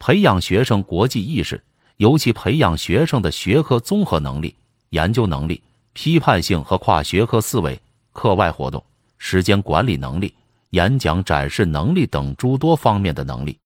[0.01, 1.63] 培养学生国际意识，
[1.99, 4.57] 尤其培养学生的学科综合能力、
[4.89, 7.81] 研究能力、批判性和跨学科思维、
[8.13, 8.85] 课外活动、
[9.19, 10.35] 时间管理能力、
[10.71, 13.59] 演讲展示能力等诸多方面的能力。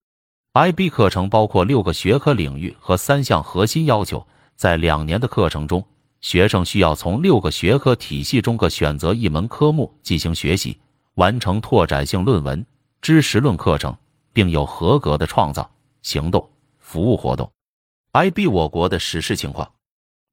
[0.53, 4.25] IB 课程包括六个学科领域和三项核心要求，
[4.57, 5.85] 在两年的课程中，
[6.21, 10.79] 学生需要从六个学科体系中各选择一门科目进行学习。
[11.15, 12.67] 完成拓展性论文、
[13.01, 13.97] 知识论课程，
[14.33, 15.71] 并有合格的创造、
[16.03, 17.49] 行动、服务活动。
[18.13, 19.71] IB 我国的实施情况：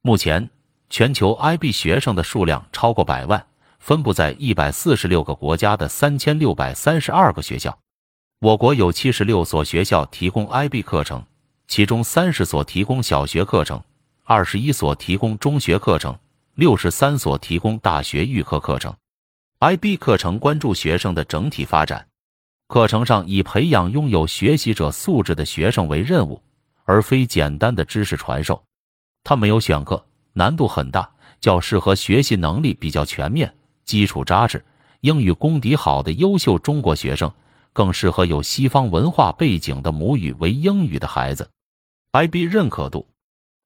[0.02, 0.50] 目前，
[0.89, 3.45] 全球 IB 学生的数量超过百万，
[3.81, 7.75] 分布在一百四十六个国家的三千六百三十二个学校。
[8.39, 11.25] 我国有七十六所学校提供 IB 课程，
[11.67, 13.81] 其中三十所提供小学课程，
[14.23, 16.15] 二十一所提供中学课程，
[16.53, 18.95] 六十三所提供大学预科课程。
[19.59, 22.07] IB 课程关注学生的整体发展，
[22.67, 26.39] 课程上以培养拥有学习者素质的学生为任务，
[26.83, 28.63] 而非简单的知识传授。
[29.23, 33.51] 它没有选课，难度很大，较适合学习能力比较全面、
[33.91, 34.63] 基础扎实、
[35.01, 37.30] 英语功底好的优秀中国学生，
[37.73, 41.49] 更适合有西方文化背景的母语为英语的孩子。
[42.13, 43.06] IB 认可度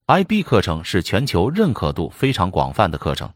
[0.07, 3.29] ，IB 课程是全球认可度非常广泛的课程。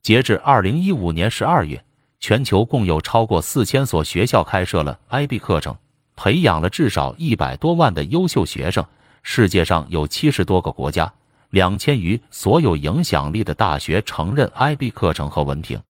[0.00, 1.84] 截至二零一五年十二月。
[2.18, 5.76] 全球共有超过四千所学校开设了 IB 课程，
[6.16, 8.86] 培养了至少一百多万的优秀学生。
[9.22, 11.12] 世界上有七十多个国家，
[11.50, 15.82] 两千余所有影响力的大学承认 IB 课程和文凭。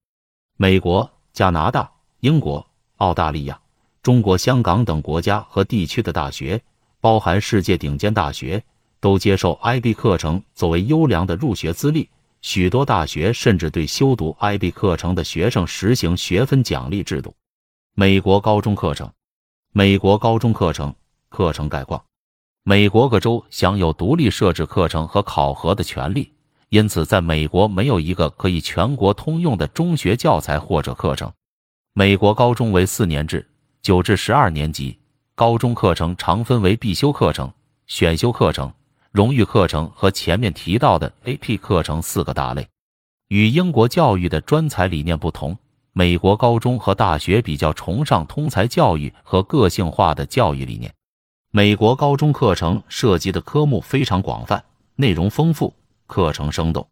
[0.62, 2.64] 美国、加拿大、英国、
[2.98, 3.60] 澳大利亚、
[4.00, 6.62] 中国香港等国家和地区的大学，
[7.00, 8.62] 包含世界顶尖大学，
[9.00, 12.08] 都接受 IB 课程作为优良的入学资历。
[12.42, 17.34] 许多大学甚至对修读 IB 课程的学生实行学分奖励制度。
[17.96, 19.10] 美国高中课程，
[19.72, 20.94] 美国高中课程
[21.28, 22.04] 课程概况：
[22.62, 26.32] 美国各州享有独立设置课程和考核的权利，
[26.72, 31.30] 因此在美国没有一个可以全国通用的中学教材或者课程。
[31.92, 33.46] 美国高中为四年制，
[33.82, 34.98] 九至十二年级。
[35.34, 37.52] 高中课程常分为必修课程、
[37.86, 38.72] 选修课程。
[39.10, 42.66] 荣誉课程和前面提到的 AP 课程四个大类，
[43.28, 45.54] 与英国教育的专才理念不同，
[45.92, 50.90] 美国高中和大学比较崇尚通才教育和个性化的教育理念。
[51.50, 54.64] 美国高中课程涉及的科目非常广泛，
[54.96, 55.74] 内容丰富，
[56.12, 56.86] 课程生动。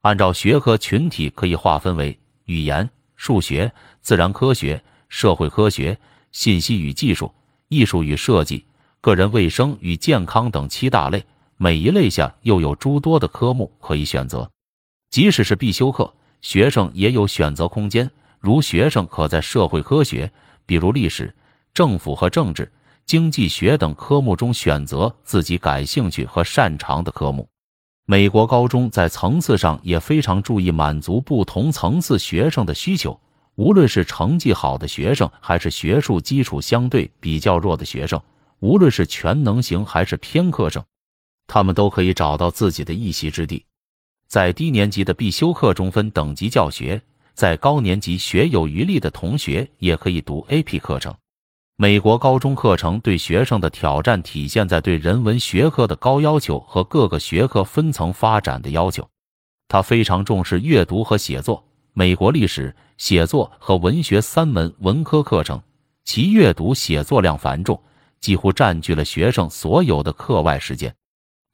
[0.00, 5.98] 按照学科群体可以划分为语言、数学、自然科学、社会科学、
[6.32, 7.30] 信息与技术、
[7.68, 8.64] 艺术与设计、
[9.02, 11.22] 个人卫生与健康等七大类。
[11.58, 14.50] 每一类下又有诸多的科目可以选择，
[15.10, 18.10] 即使是必修课，学生也有选择空间。
[18.40, 20.32] 如学生可在社会科学，
[20.64, 21.34] 比如历史、
[21.72, 22.70] 政府和政治、
[23.06, 27.46] 经济学等科目中选择自己感兴趣和擅长的科目。
[28.06, 33.18] 美国高中在层次上也非常注意满足不同层次学生的需求，
[33.54, 38.20] 无论是成绩好的学生，还是学术基础相对比较弱的学生，
[38.60, 40.84] 无论是全能型还是偏科生，
[41.46, 43.64] 他们都可以找到自己的一席之地。
[44.26, 47.00] 在低年级的必修课中分等级教学，
[47.32, 51.14] 在高年级学有余力的同学也可以读 AP 课程。
[51.76, 59.08] 美国高中课程对学生的挑战体现在对人文学科的高要求和各个学科分层发展的要求。
[59.66, 61.64] 他非常重视阅读和写作。
[61.92, 65.60] 美国历史、写作和文学三门文科课程，
[66.04, 67.82] 其阅读写作量繁重，
[68.20, 70.94] 几乎占据了学生所有的课外时间。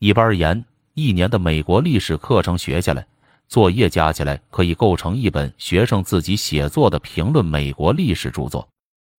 [0.00, 0.62] 一般而言，
[0.92, 3.06] 一年的美国历史课程学下来，
[3.48, 8.68] 作业加起来可以构成一本学生自己写作的评论美国历史著作。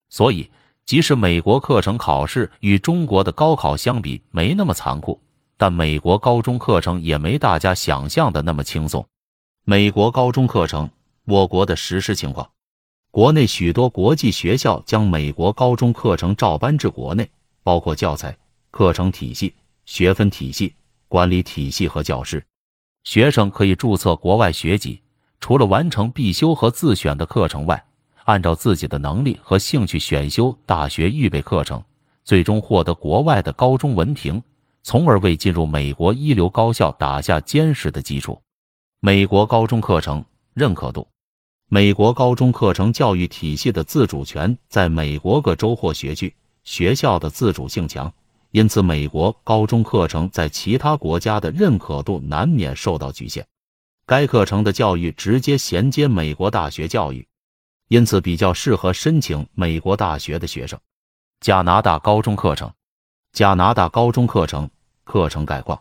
[0.08, 0.48] 所以。
[0.92, 5.18] 即使美国课程考试与中国的高考相比没那么残酷，
[5.56, 9.08] 但美国高中课程也没大家想象的那么轻松。
[9.64, 10.90] 美国高中课程，
[11.24, 12.50] 我国的实施情况：
[13.10, 17.32] 国内许多国际学校将美国高中课程照搬至国内，
[17.64, 18.38] 包括教材、
[18.70, 19.54] 课程体系、
[19.86, 20.76] 学分体系、
[21.08, 22.44] 管理体系和教师。
[23.06, 25.00] 学生可以注册国外学籍，
[25.40, 27.82] 除了完成必修和自选的课程外。
[28.26, 31.84] 按照自己的能力和兴趣选修大学预备课程，
[32.24, 34.42] 最终获得国外的高中文凭，
[34.84, 38.42] 从而为进入美国一流高校打下坚实的基础。
[39.00, 41.08] 美国高中课程认可度，
[41.68, 48.14] 美国高中课程教育体系的自主权在美国各州或学区，学校的自主性强，
[48.52, 53.46] 因此美国高中课程在其他国家的认可度难免受到局限。
[54.06, 57.28] 该课程的教育直接衔接美国大学教育。
[57.92, 60.80] 因此，比较适合申请美国大学的学生。
[61.42, 62.72] 加拿大高中课程，
[63.34, 64.70] 加拿大高中课程
[65.04, 65.78] 课程概况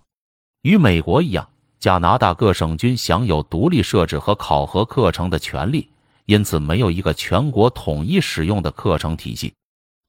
[0.63, 1.49] 与美国一样，
[1.79, 5.89] 加拿大各省均享有独立设置和考核课程的权利，
[6.25, 9.55] 因此没有一个全国统一使用的课程体系。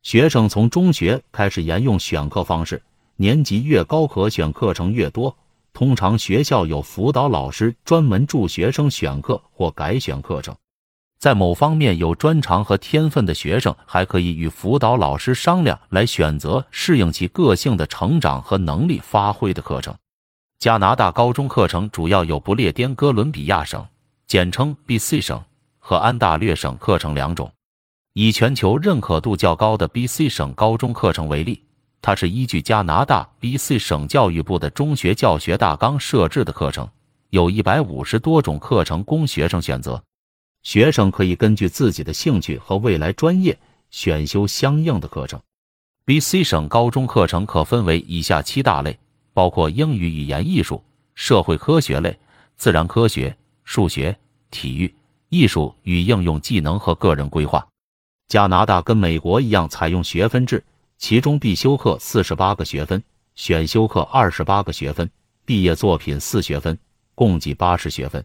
[0.01, 2.81] 学生从中学开始沿用选课方式，
[3.15, 5.37] 年级越高可选课程越多。
[5.71, 10.55] 通常学校有辅导老师专门助学生选课或改选课程。
[11.21, 19.93] 在某方面有专长和天分的学生，还可以与辅导老师商量来选择适应其个性的成长和能力发挥的课程。
[20.57, 23.85] 加拿大高中课程主要有不列颠哥伦比亚省
[24.25, 25.39] （简称 BC 省）
[25.77, 27.51] 和安大略省课程两种。
[28.13, 31.61] 以全球认可度较高的 BC 省高中课程为例，
[32.01, 36.89] 它是依据加拿大 BC 省教育部的中学教学大纲设置的课程，
[37.29, 40.03] 有一百五十多种课程供学生选择。
[40.63, 43.57] 学生可以根据自己的兴趣和未来专业
[43.89, 45.41] 选修相应的课程。
[46.05, 48.97] B.C 省高中课程可分为以下七大类，
[49.33, 50.83] 包括英语语言艺术、
[51.15, 52.17] 社会科学类、
[52.57, 54.17] 自然科学、数学、
[54.49, 54.93] 体育、
[55.29, 57.67] 艺术与应用技能和个人规划。
[58.27, 60.63] 加拿大跟美国一样采用学分制，
[60.97, 63.03] 其中必修课四十八个学分，
[63.35, 65.09] 选修课二十八个学分，
[65.45, 66.77] 毕业作品四学分，
[67.13, 68.23] 共计八十学分。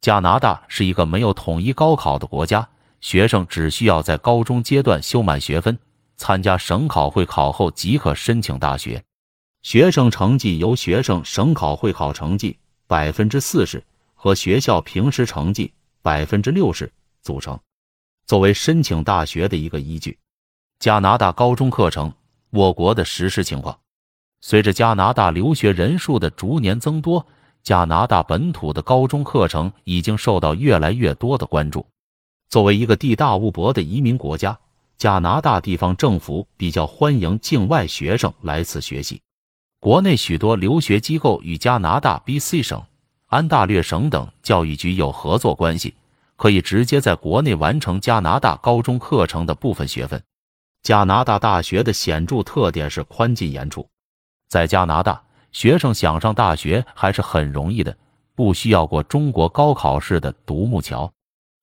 [0.00, 2.68] 加拿大是一个没有统一高考的国家，
[3.00, 5.76] 学生只需要在高中阶段修满学分，
[6.16, 9.02] 参加省考会考后即可申请大学。
[9.62, 13.82] 学生成绩由学生省考会考成绩百分之四十
[14.14, 15.72] 和学校平时成绩
[16.02, 17.58] 百分之六十组成，
[18.26, 20.16] 作为申请大学的一个依据。
[20.78, 22.12] 加拿大高中课程，
[22.50, 23.76] 我国的实施情况，
[24.40, 27.26] 随着加拿大留学人数的逐年增多。
[27.66, 31.84] 加拿大本土的高中课程已经受到越来越多的关注。
[32.48, 34.56] 作为一个地大物博的移民国家，
[34.96, 39.20] 加拿大地方政府比较欢迎境外学生来此学习。
[39.80, 42.80] 国内许多留学机构与加拿大 B.C 省、
[43.26, 45.92] 安大略省等教育局有合作关系，
[46.36, 50.22] 可以直接在国内完成加拿大高中课程的部分学分。
[50.84, 53.88] 加拿大大学的显著特点是宽进严出，
[54.48, 55.20] 在加拿大。
[55.56, 57.96] 学生想上大学还是很容易的，
[58.34, 61.10] 不需要过中国高考式的独木桥，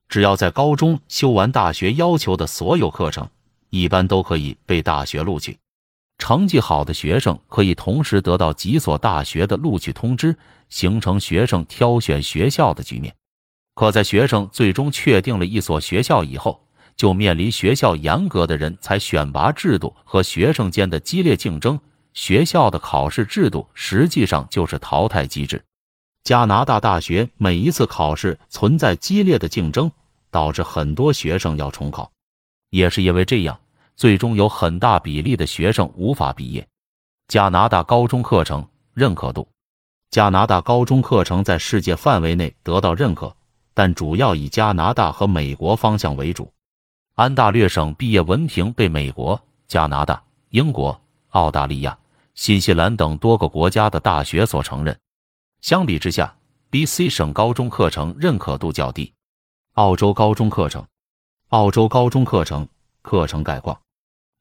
[0.10, 3.30] 只要在高中修完大学要求的所有课程，
[3.70, 5.56] 一般都可以被大学录取。
[6.18, 10.36] 成绩好的学生可以同时得到几所大学的录取通知，
[10.70, 13.14] 形成学生挑选学校的局面。
[13.76, 16.66] 可在学生最终确定了一所学校以后，
[16.96, 21.80] 就面临学校严格的人才选拔制度和学生间的激烈竞争。
[22.14, 25.64] 学校的考试制度实际上就是淘汰机制。
[26.24, 29.92] 加拿大大学每一次考试存在激烈的竞争，
[30.32, 32.12] 导致很多学生要重考。
[32.70, 33.60] 也是因为这样，
[33.96, 36.66] 最终有很大比例的学生无法毕业。
[37.28, 39.48] 加拿大高中课程认可度，
[40.12, 43.36] 加拿大高中课程在世界范围内得到认可，
[43.74, 46.52] 但主要以加拿大和美国方向为主。
[47.16, 51.00] 安大略省毕业文凭被美国、加拿大、英国、
[51.30, 51.98] 澳大利亚、
[52.36, 55.00] 新西兰等多个国家的大学所承认。
[55.62, 56.36] 相比之下
[56.70, 59.14] ，B.C 省高中课程认可度较低。
[59.74, 60.86] 澳洲高中课程，
[61.50, 62.68] 澳洲高中课程
[63.02, 63.80] 课程概况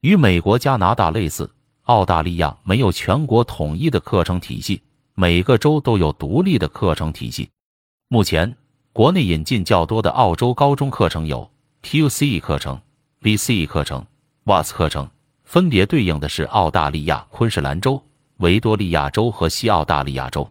[0.01, 1.49] 与美国、加拿大类似。
[1.83, 4.81] 澳大利亚没有全国统一的课程体系，
[5.15, 7.49] 每个州都有独立的课程体系。
[8.07, 8.55] 目前，
[8.93, 11.49] 国内引进较多的澳洲高中课程有。
[11.81, 12.39] T.C.E.
[12.39, 12.79] 课程、
[13.21, 14.05] BCE 课程、
[14.45, 15.09] WAS 课程
[15.53, 18.03] 分别对应的是澳大利亚昆士兰州、
[18.37, 20.49] 维多利亚州和西澳大利亚州。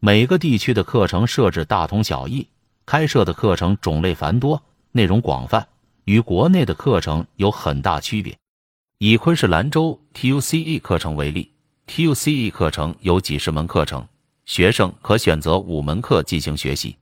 [0.00, 2.46] 每个地区的课程设置大同小异，
[2.84, 5.66] 开设的课程种类繁多，内容广泛，
[6.04, 8.36] 与国内的课程有很大区别。
[8.98, 11.50] 以昆士兰州 TUCE 课程为例
[11.86, 14.06] ，TUCE 课程有几十门课程，
[14.44, 16.98] 学生可选择五门课进行学习，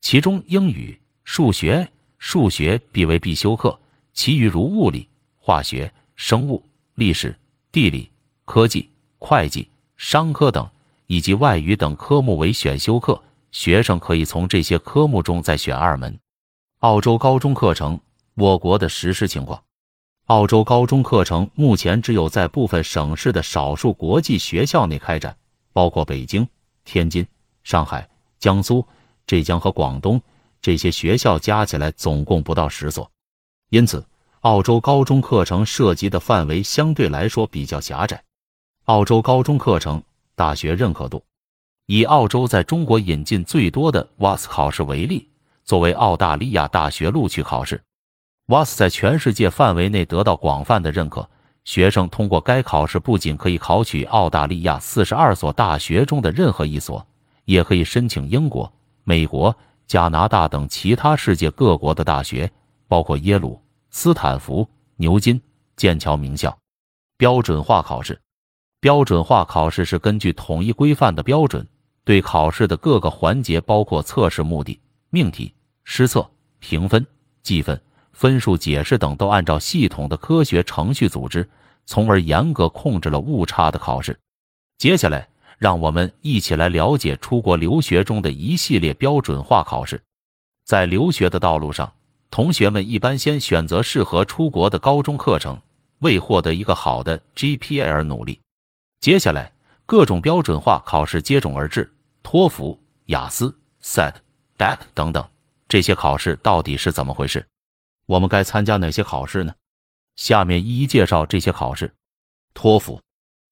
[0.00, 1.88] 其中英语、数学。
[2.18, 3.76] 数学必为必修课，
[4.12, 6.62] 其余如物理、化学、生物、
[6.96, 7.38] 历史、
[7.70, 8.10] 地理、
[8.46, 10.66] 科技、会计、商科等，
[11.06, 13.22] 以及外语等科目为选修课。
[13.52, 16.18] 学生可以从这些科目中再选二门。
[16.78, 18.00] 澳洲高中课程，
[18.34, 19.62] 我国的实施情况：
[20.26, 25.36] 澳洲高中课程目前只有在部分省市的少数国际学校内开展，
[25.74, 26.48] 包括北京、
[26.84, 27.26] 天津、
[27.62, 28.86] 上海、江苏、
[29.26, 30.20] 浙江和广东。
[30.62, 33.10] 这些学校加起来总共不到十所，
[33.68, 34.04] 因此
[34.46, 38.22] 澳洲高中课程涉及的范围相对来说比较狭窄。
[38.84, 40.00] 澳洲高中课程
[40.36, 41.24] 大学认可度，
[41.86, 45.28] 以澳洲在中国引进最多的 WAS 考试为例，
[45.64, 47.82] 作为澳大利亚大学录取考试
[48.46, 51.28] ，WAS 在全世界范围内得到广泛的认可。
[51.64, 57.04] 学生通过该考试不仅可以考取澳大利亚四十二所大学中的任何一所，
[57.46, 58.72] 也可以申请英国、
[59.02, 59.56] 美国。
[59.88, 62.48] 加拿大等其他世界各国的大学，
[62.86, 63.60] 包括耶鲁、
[63.98, 65.40] 斯坦福、牛津、
[65.74, 66.54] 剑桥名校。
[67.16, 68.20] 标准化考试，
[68.78, 71.66] 标准化考试是根据统一规范的标准，
[72.04, 74.78] 对考试的各个环节，包括测试目的、
[75.08, 75.50] 命题、
[75.84, 77.06] 施测、评分、
[77.42, 77.80] 计分、
[78.12, 81.48] 分数解释等，都按照系统的科学程序组织，
[81.86, 84.14] 从而严格控制了误差的考试。
[84.76, 85.26] 接下来。
[85.56, 90.02] 让我们一起来了解出国留学中的一系列标准化考试。
[90.66, 91.90] 在留学的道路上，
[92.30, 95.60] 同学们一般先选择适合出国的高中课程，
[96.00, 98.40] 为获得一个好的 GPA 而努力。
[99.00, 99.52] 接下来，
[99.86, 104.14] 各种标准化考试接踵而至，托福、雅思、SAT、
[104.58, 105.26] DAT 等等，
[105.68, 107.46] 这些考试到底是怎么回事？
[108.06, 109.54] 我们该参加哪些考试呢？
[110.16, 111.92] 下面一一介绍这些考试。
[112.54, 113.00] 托福，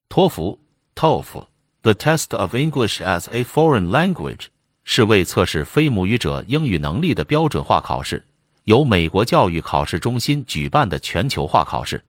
[0.08, 0.58] 托福
[0.94, 1.46] ，TOEFL。
[1.82, 4.46] The test of English as a foreign language
[4.84, 8.26] 是为测试非母语者英语能力的标准化考试，
[8.64, 12.02] 由美国教育考试中心举办的全球化考试。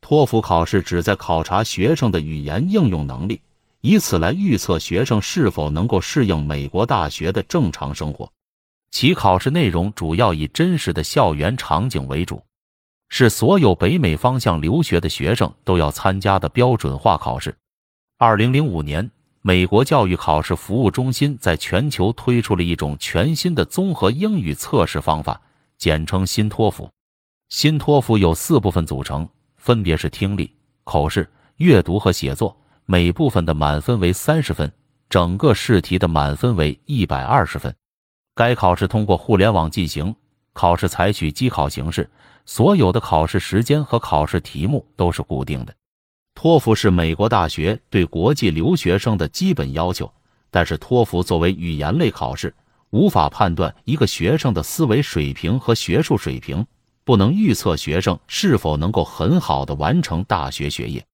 [0.00, 3.42] 托福考试旨在考察学生的语言应用能力，
[3.82, 8.30] 以此来预测学生是否能够适应美国大学的正常生活。
[8.90, 12.42] 其考试内容主要以真实的校园场景为主，
[13.10, 17.54] 是所有北美方向留学的学生都要参加的标准化考试。
[18.16, 19.08] 二零零五年，
[19.42, 25.40] 美国教育考试服务中心在全球推出了一种全新的综合英语测试方法，
[25.80, 26.90] 简称新托福。
[27.48, 29.26] 新托福有四部分组成，
[29.56, 30.54] 分别是听力、
[30.84, 31.26] 口试、
[31.56, 32.54] 阅读和写作。
[32.84, 34.70] 每部分的满分为三十分，
[35.08, 37.74] 整个试题的满分为一百二十分。
[38.34, 40.14] 该考试通过互联网进行，
[40.52, 42.10] 考试采取机考形式，
[42.44, 45.74] 所有的考试时间和考试题目都是固定的。
[46.34, 50.12] 托福是美国大学对国际留学生的基本要求，
[50.50, 52.54] 但是托福作为语言类考试，
[52.90, 56.66] 无法判断一个学生的思维水平和学术水平，
[57.04, 61.04] 不能预测学生是否能够很好的完成大学学业。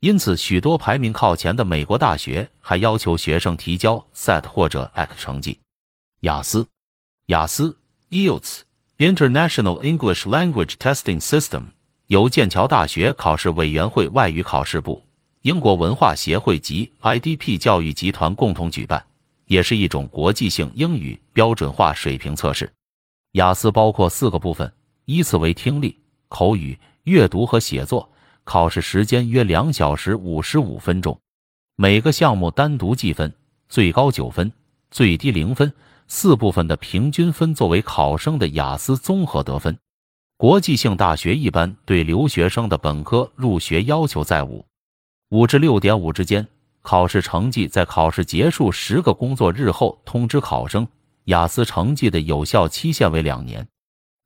[0.00, 5.58] 因此，许多排名靠前的美国大学还要求学生提交 SAT 或者 ACT 成绩。
[6.20, 6.66] 雅思，
[7.26, 7.76] 雅思
[8.10, 8.60] （IELTS,
[8.98, 11.62] International English Language Testing System）。
[12.08, 15.02] 由剑桥大学考试委员会外语考试部、
[15.40, 19.02] 英国文化协会及 IDP 教育集团共同举办，
[19.46, 22.70] 也是一种国际性英语标准化水平测试。
[23.32, 24.72] 雅思包括四个部分，
[25.04, 28.08] 依次为听力、口语、阅读和写作。
[28.44, 31.18] 考试时间约两小时五十五分钟，
[31.76, 33.32] 每个项目单独计分，
[33.70, 34.52] 最高九分，
[34.90, 35.72] 最低零分。
[36.06, 39.78] 四部分的平均分作为考生的雅思综合得分。
[40.36, 44.66] 国际性大学一般对留学生的本科入学要求在五
[45.30, 46.46] 五至六点五之间，
[46.84, 50.86] 考试成绩在考试结束十个工作日后通知考生。
[51.24, 53.66] 雅思成绩的有效期限为两年。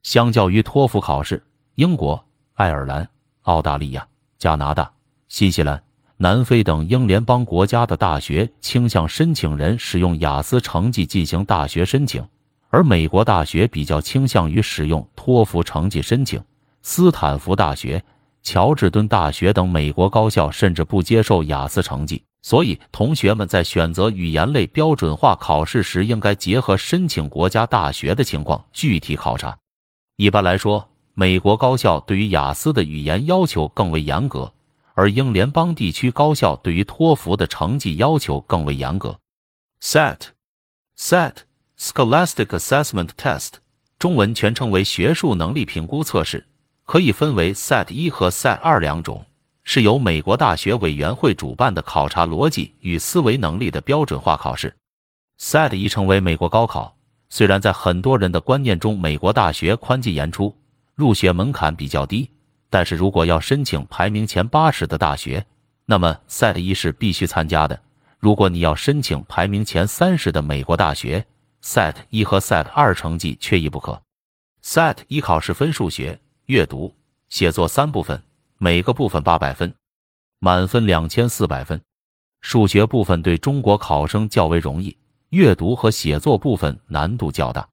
[0.03, 1.41] 相较于托福考试，
[1.75, 2.21] 英国、
[2.55, 3.07] 爱尔兰、
[3.43, 4.05] 澳大利亚、
[4.37, 4.91] 加拿大、
[5.29, 5.81] 新西兰、
[6.17, 12.21] 南非等英联邦国家的大学倾向申请人使用雅思成绩进行大学申请。
[12.67, 16.43] 而美国大学比较倾向于使用托福成绩申请，
[16.81, 18.03] 斯坦福大学、
[18.43, 22.23] 乔治敦大学等美国高校甚至不接受雅思成绩。
[22.41, 29.57] 所以，同学们在选择语言类标准化考试时，应该结合申请国家大学的情况具体考察。
[30.15, 34.53] 一般来说，美国高校对于雅思的语言要求更为严格，
[34.93, 39.19] 而英联邦地区高校对于托福的成绩要求更为严格。
[39.81, 41.33] SAT，SAT。
[41.81, 43.51] Scholastic Assessment Test，
[43.97, 46.45] 中文全称为学术能力评估测试，
[46.89, 49.23] 可以分为 SAT 一和 SAT 二两种，
[49.63, 54.75] 是由美国大学委员会主办的考察逻辑与思维能力的标准化考试。
[55.39, 56.97] SAT 一称为美国高考，
[57.29, 60.57] 虽然在很多人的观念中，美国大学宽进严出，
[60.95, 62.27] 入学门槛比较低，
[62.71, 65.45] 但是如果要申请排名前八十的大学，
[65.85, 67.79] 那么 SAT 一是必须参加的。
[68.17, 71.23] 如果你要申请排名前三十的美国大学
[71.63, 74.01] ，SAT 一和 SAT 二成绩缺一不可。
[74.63, 76.19] SAT 一考试分数学、
[76.49, 76.95] 阅读、
[77.27, 78.23] 写作三部分，
[78.57, 79.71] 每个部分八百分，
[80.39, 81.79] 满分两千四百分。
[82.41, 84.97] 数学部分对中国考生较为容易，
[85.29, 87.69] 阅读和写作部分难度较大。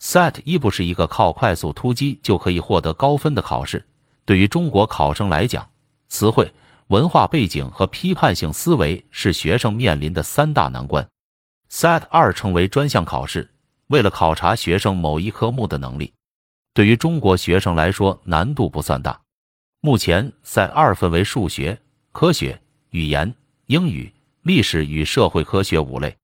[0.00, 3.86] SAT 一不是一个靠快速突击就可以获得高分的考试，
[4.24, 5.70] 对于中国考生来讲，
[6.08, 6.52] 词汇、
[6.88, 11.08] 文化背景和批判性思维是学生面临的三大难关。
[11.70, 13.48] SAT 二称为专项考试，
[13.86, 16.12] 为了考察学生某一科目的能力，
[16.78, 19.20] 对于中国学生来说难度不算大。
[19.80, 21.76] 目前赛二分为数学、
[22.12, 22.56] 科学、
[22.90, 23.34] 语言、
[23.66, 24.08] 英语、
[24.42, 26.16] 历史与社会科学五类。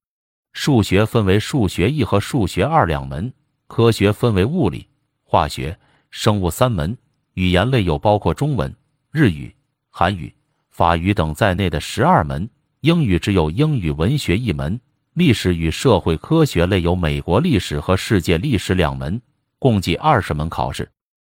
[0.53, 3.33] 数学分为数学一和数学二两门，
[3.67, 4.87] 科学分为物理、
[5.25, 5.77] 化学、
[6.09, 6.97] 生物三门，
[7.33, 8.73] 语言类有包括中文、
[9.11, 9.53] 日语、
[9.89, 10.33] 韩语、
[10.69, 12.49] 法语等在内的十二门，
[12.79, 14.79] 英语只有英语文学一门。
[15.15, 19.21] 历史与社会科学类有美国历史和世界历史两门，
[19.65, 20.87] 共计二十门考试。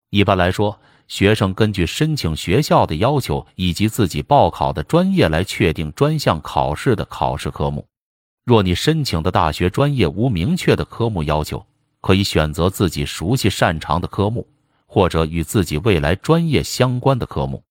[0.09, 7.85] 一般来说，学生根据申请学校的要求以及自己报考的专业来确定专项考试的考试科目。
[8.43, 11.63] 若你申请的大学专业无明确的科目要求，
[12.01, 14.47] 可以选择自己熟悉擅长的科目，
[14.87, 17.63] 或者与自己未来专业相关的科目。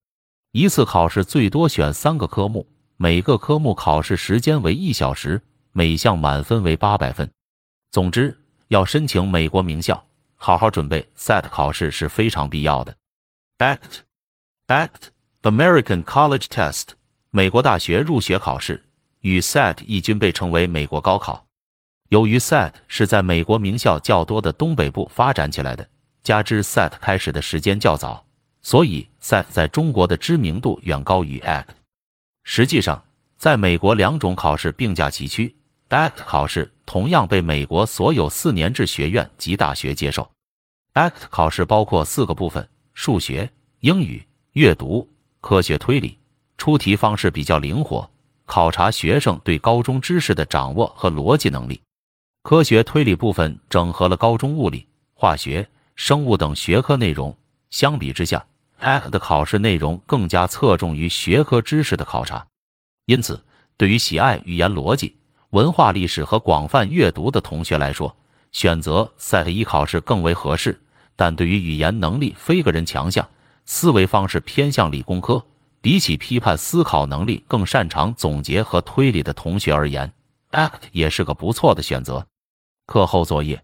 [0.53, 5.41] 一次考试最多选三个科目，每个科目考试时间为一小时。
[5.73, 7.29] 每项满分为八百分。
[7.91, 8.39] 总之，
[8.69, 10.01] 要申请美国名校，
[10.45, 12.95] 好好准备 SAT 考试是非常必要的。
[14.67, 16.89] ACT，ACT，American College Test，
[17.31, 18.85] 美国大学入学考试
[19.21, 21.47] 与 SAT 亦均被称为美国高考。
[22.09, 25.89] 由于 SAT 是在美国名校较多的东北部发展起来的，
[26.21, 28.23] 加之 SAT 开始的时间较早，
[28.61, 31.65] 所以 SAT 在中国的知名度远高于 ACT。
[32.43, 33.03] 实际上，
[33.35, 35.55] 在美国两种考试并驾齐驱。
[35.89, 40.29] ACT 考试同样被美国所有四年制学院及大学接受。
[40.95, 45.05] ACT 考试包括四个部分：数学、英语、阅读、
[45.41, 46.17] 科学推理。
[46.57, 48.09] 出题方式比较灵活，
[48.45, 51.81] 考察学生对高中知识的掌握和逻辑能力。
[52.43, 55.67] 科学推理部分整合了高中物理、化学、
[55.97, 57.37] 生物等学科内容。
[57.69, 58.45] 相比之下
[58.79, 62.47] ，ACT 的考试内容更加侧重于学科知识的考察。
[63.05, 63.43] 因此，
[63.75, 65.17] 对于喜爱语言逻辑。
[65.49, 68.15] 文化历史和广泛阅读的同学来说，
[68.53, 70.79] 选择 SAT 一考试更为合适。
[71.15, 73.27] 但对于语言能力非个人强项、
[73.65, 75.45] 思维方式偏向理工科，
[75.81, 80.11] 比起批判思考能力更擅长总结和推理的同学而言
[80.51, 82.25] ，ACT 也是个不错的选择。
[82.85, 83.63] 课后作业：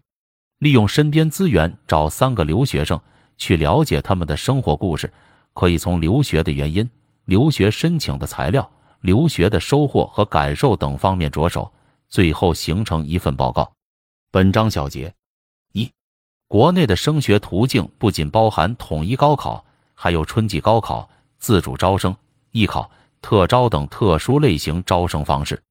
[0.60, 3.00] 利用身边资源找三个留学生，
[3.38, 5.12] 去了解他们的生活故事。
[5.54, 6.90] 可以从留学的原因、
[7.26, 8.72] 留学申请的材料、
[9.02, 11.72] 留学的收获和感受等方面着手。
[12.08, 13.72] 最后形成一份报告。
[14.32, 15.14] 本章小结：
[16.52, 22.14] 国内的升学途径不仅包含统一高考，还有春季高考、自主招生、
[22.52, 22.92] 艺考、
[23.22, 25.64] 特招等特殊类型招生方式。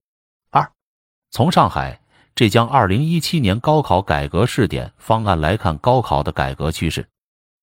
[0.51, 0.73] 二、
[1.31, 2.01] 从上海、
[2.35, 7.07] 浙江二零一七年高考改革试点方案来看，高考的改革趋势，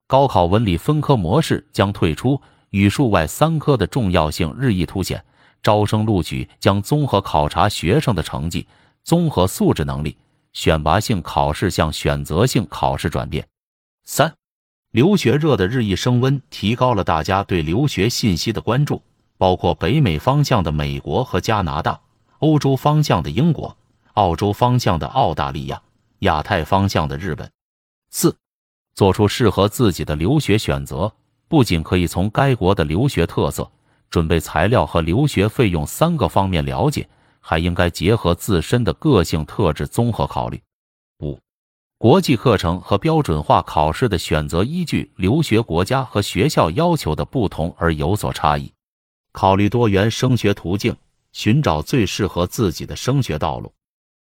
[0.06, 2.40] 高考文理分科模式将退出，
[2.70, 5.26] 语数外三科的重要性日益凸显。
[5.64, 8.68] 招生录取将综合考察学生的成绩、
[9.04, 10.16] 综合素质能力，
[10.58, 13.48] 选拔性考试向选择性考试转变。
[14.06, 14.34] 三、
[14.90, 19.04] 留学热的日益升温，提高了大家对留学信息的关注，
[19.38, 22.00] 包括北美方向的美国和加拿大，
[22.40, 23.78] 欧洲方向的英国，
[24.14, 25.80] 澳洲方向的澳大利亚，
[26.22, 27.48] 亚太方向的日本。
[28.10, 28.36] 四，
[28.96, 31.14] 做出适合自己的留学选择，
[31.48, 33.70] 不仅可以从该国的留学特色、
[34.10, 37.08] 准备材料和留学费用三个方面了解，
[37.50, 40.62] 还应该结合自身的个性特质综合考虑。
[41.20, 41.40] 五。
[41.98, 48.74] 国际课程和标准化考试的选择依据留学国家和学校要求的不同而有所差异，
[49.32, 50.94] 考虑多元升学途径，
[51.32, 53.74] 寻找最适合自己的升学道路。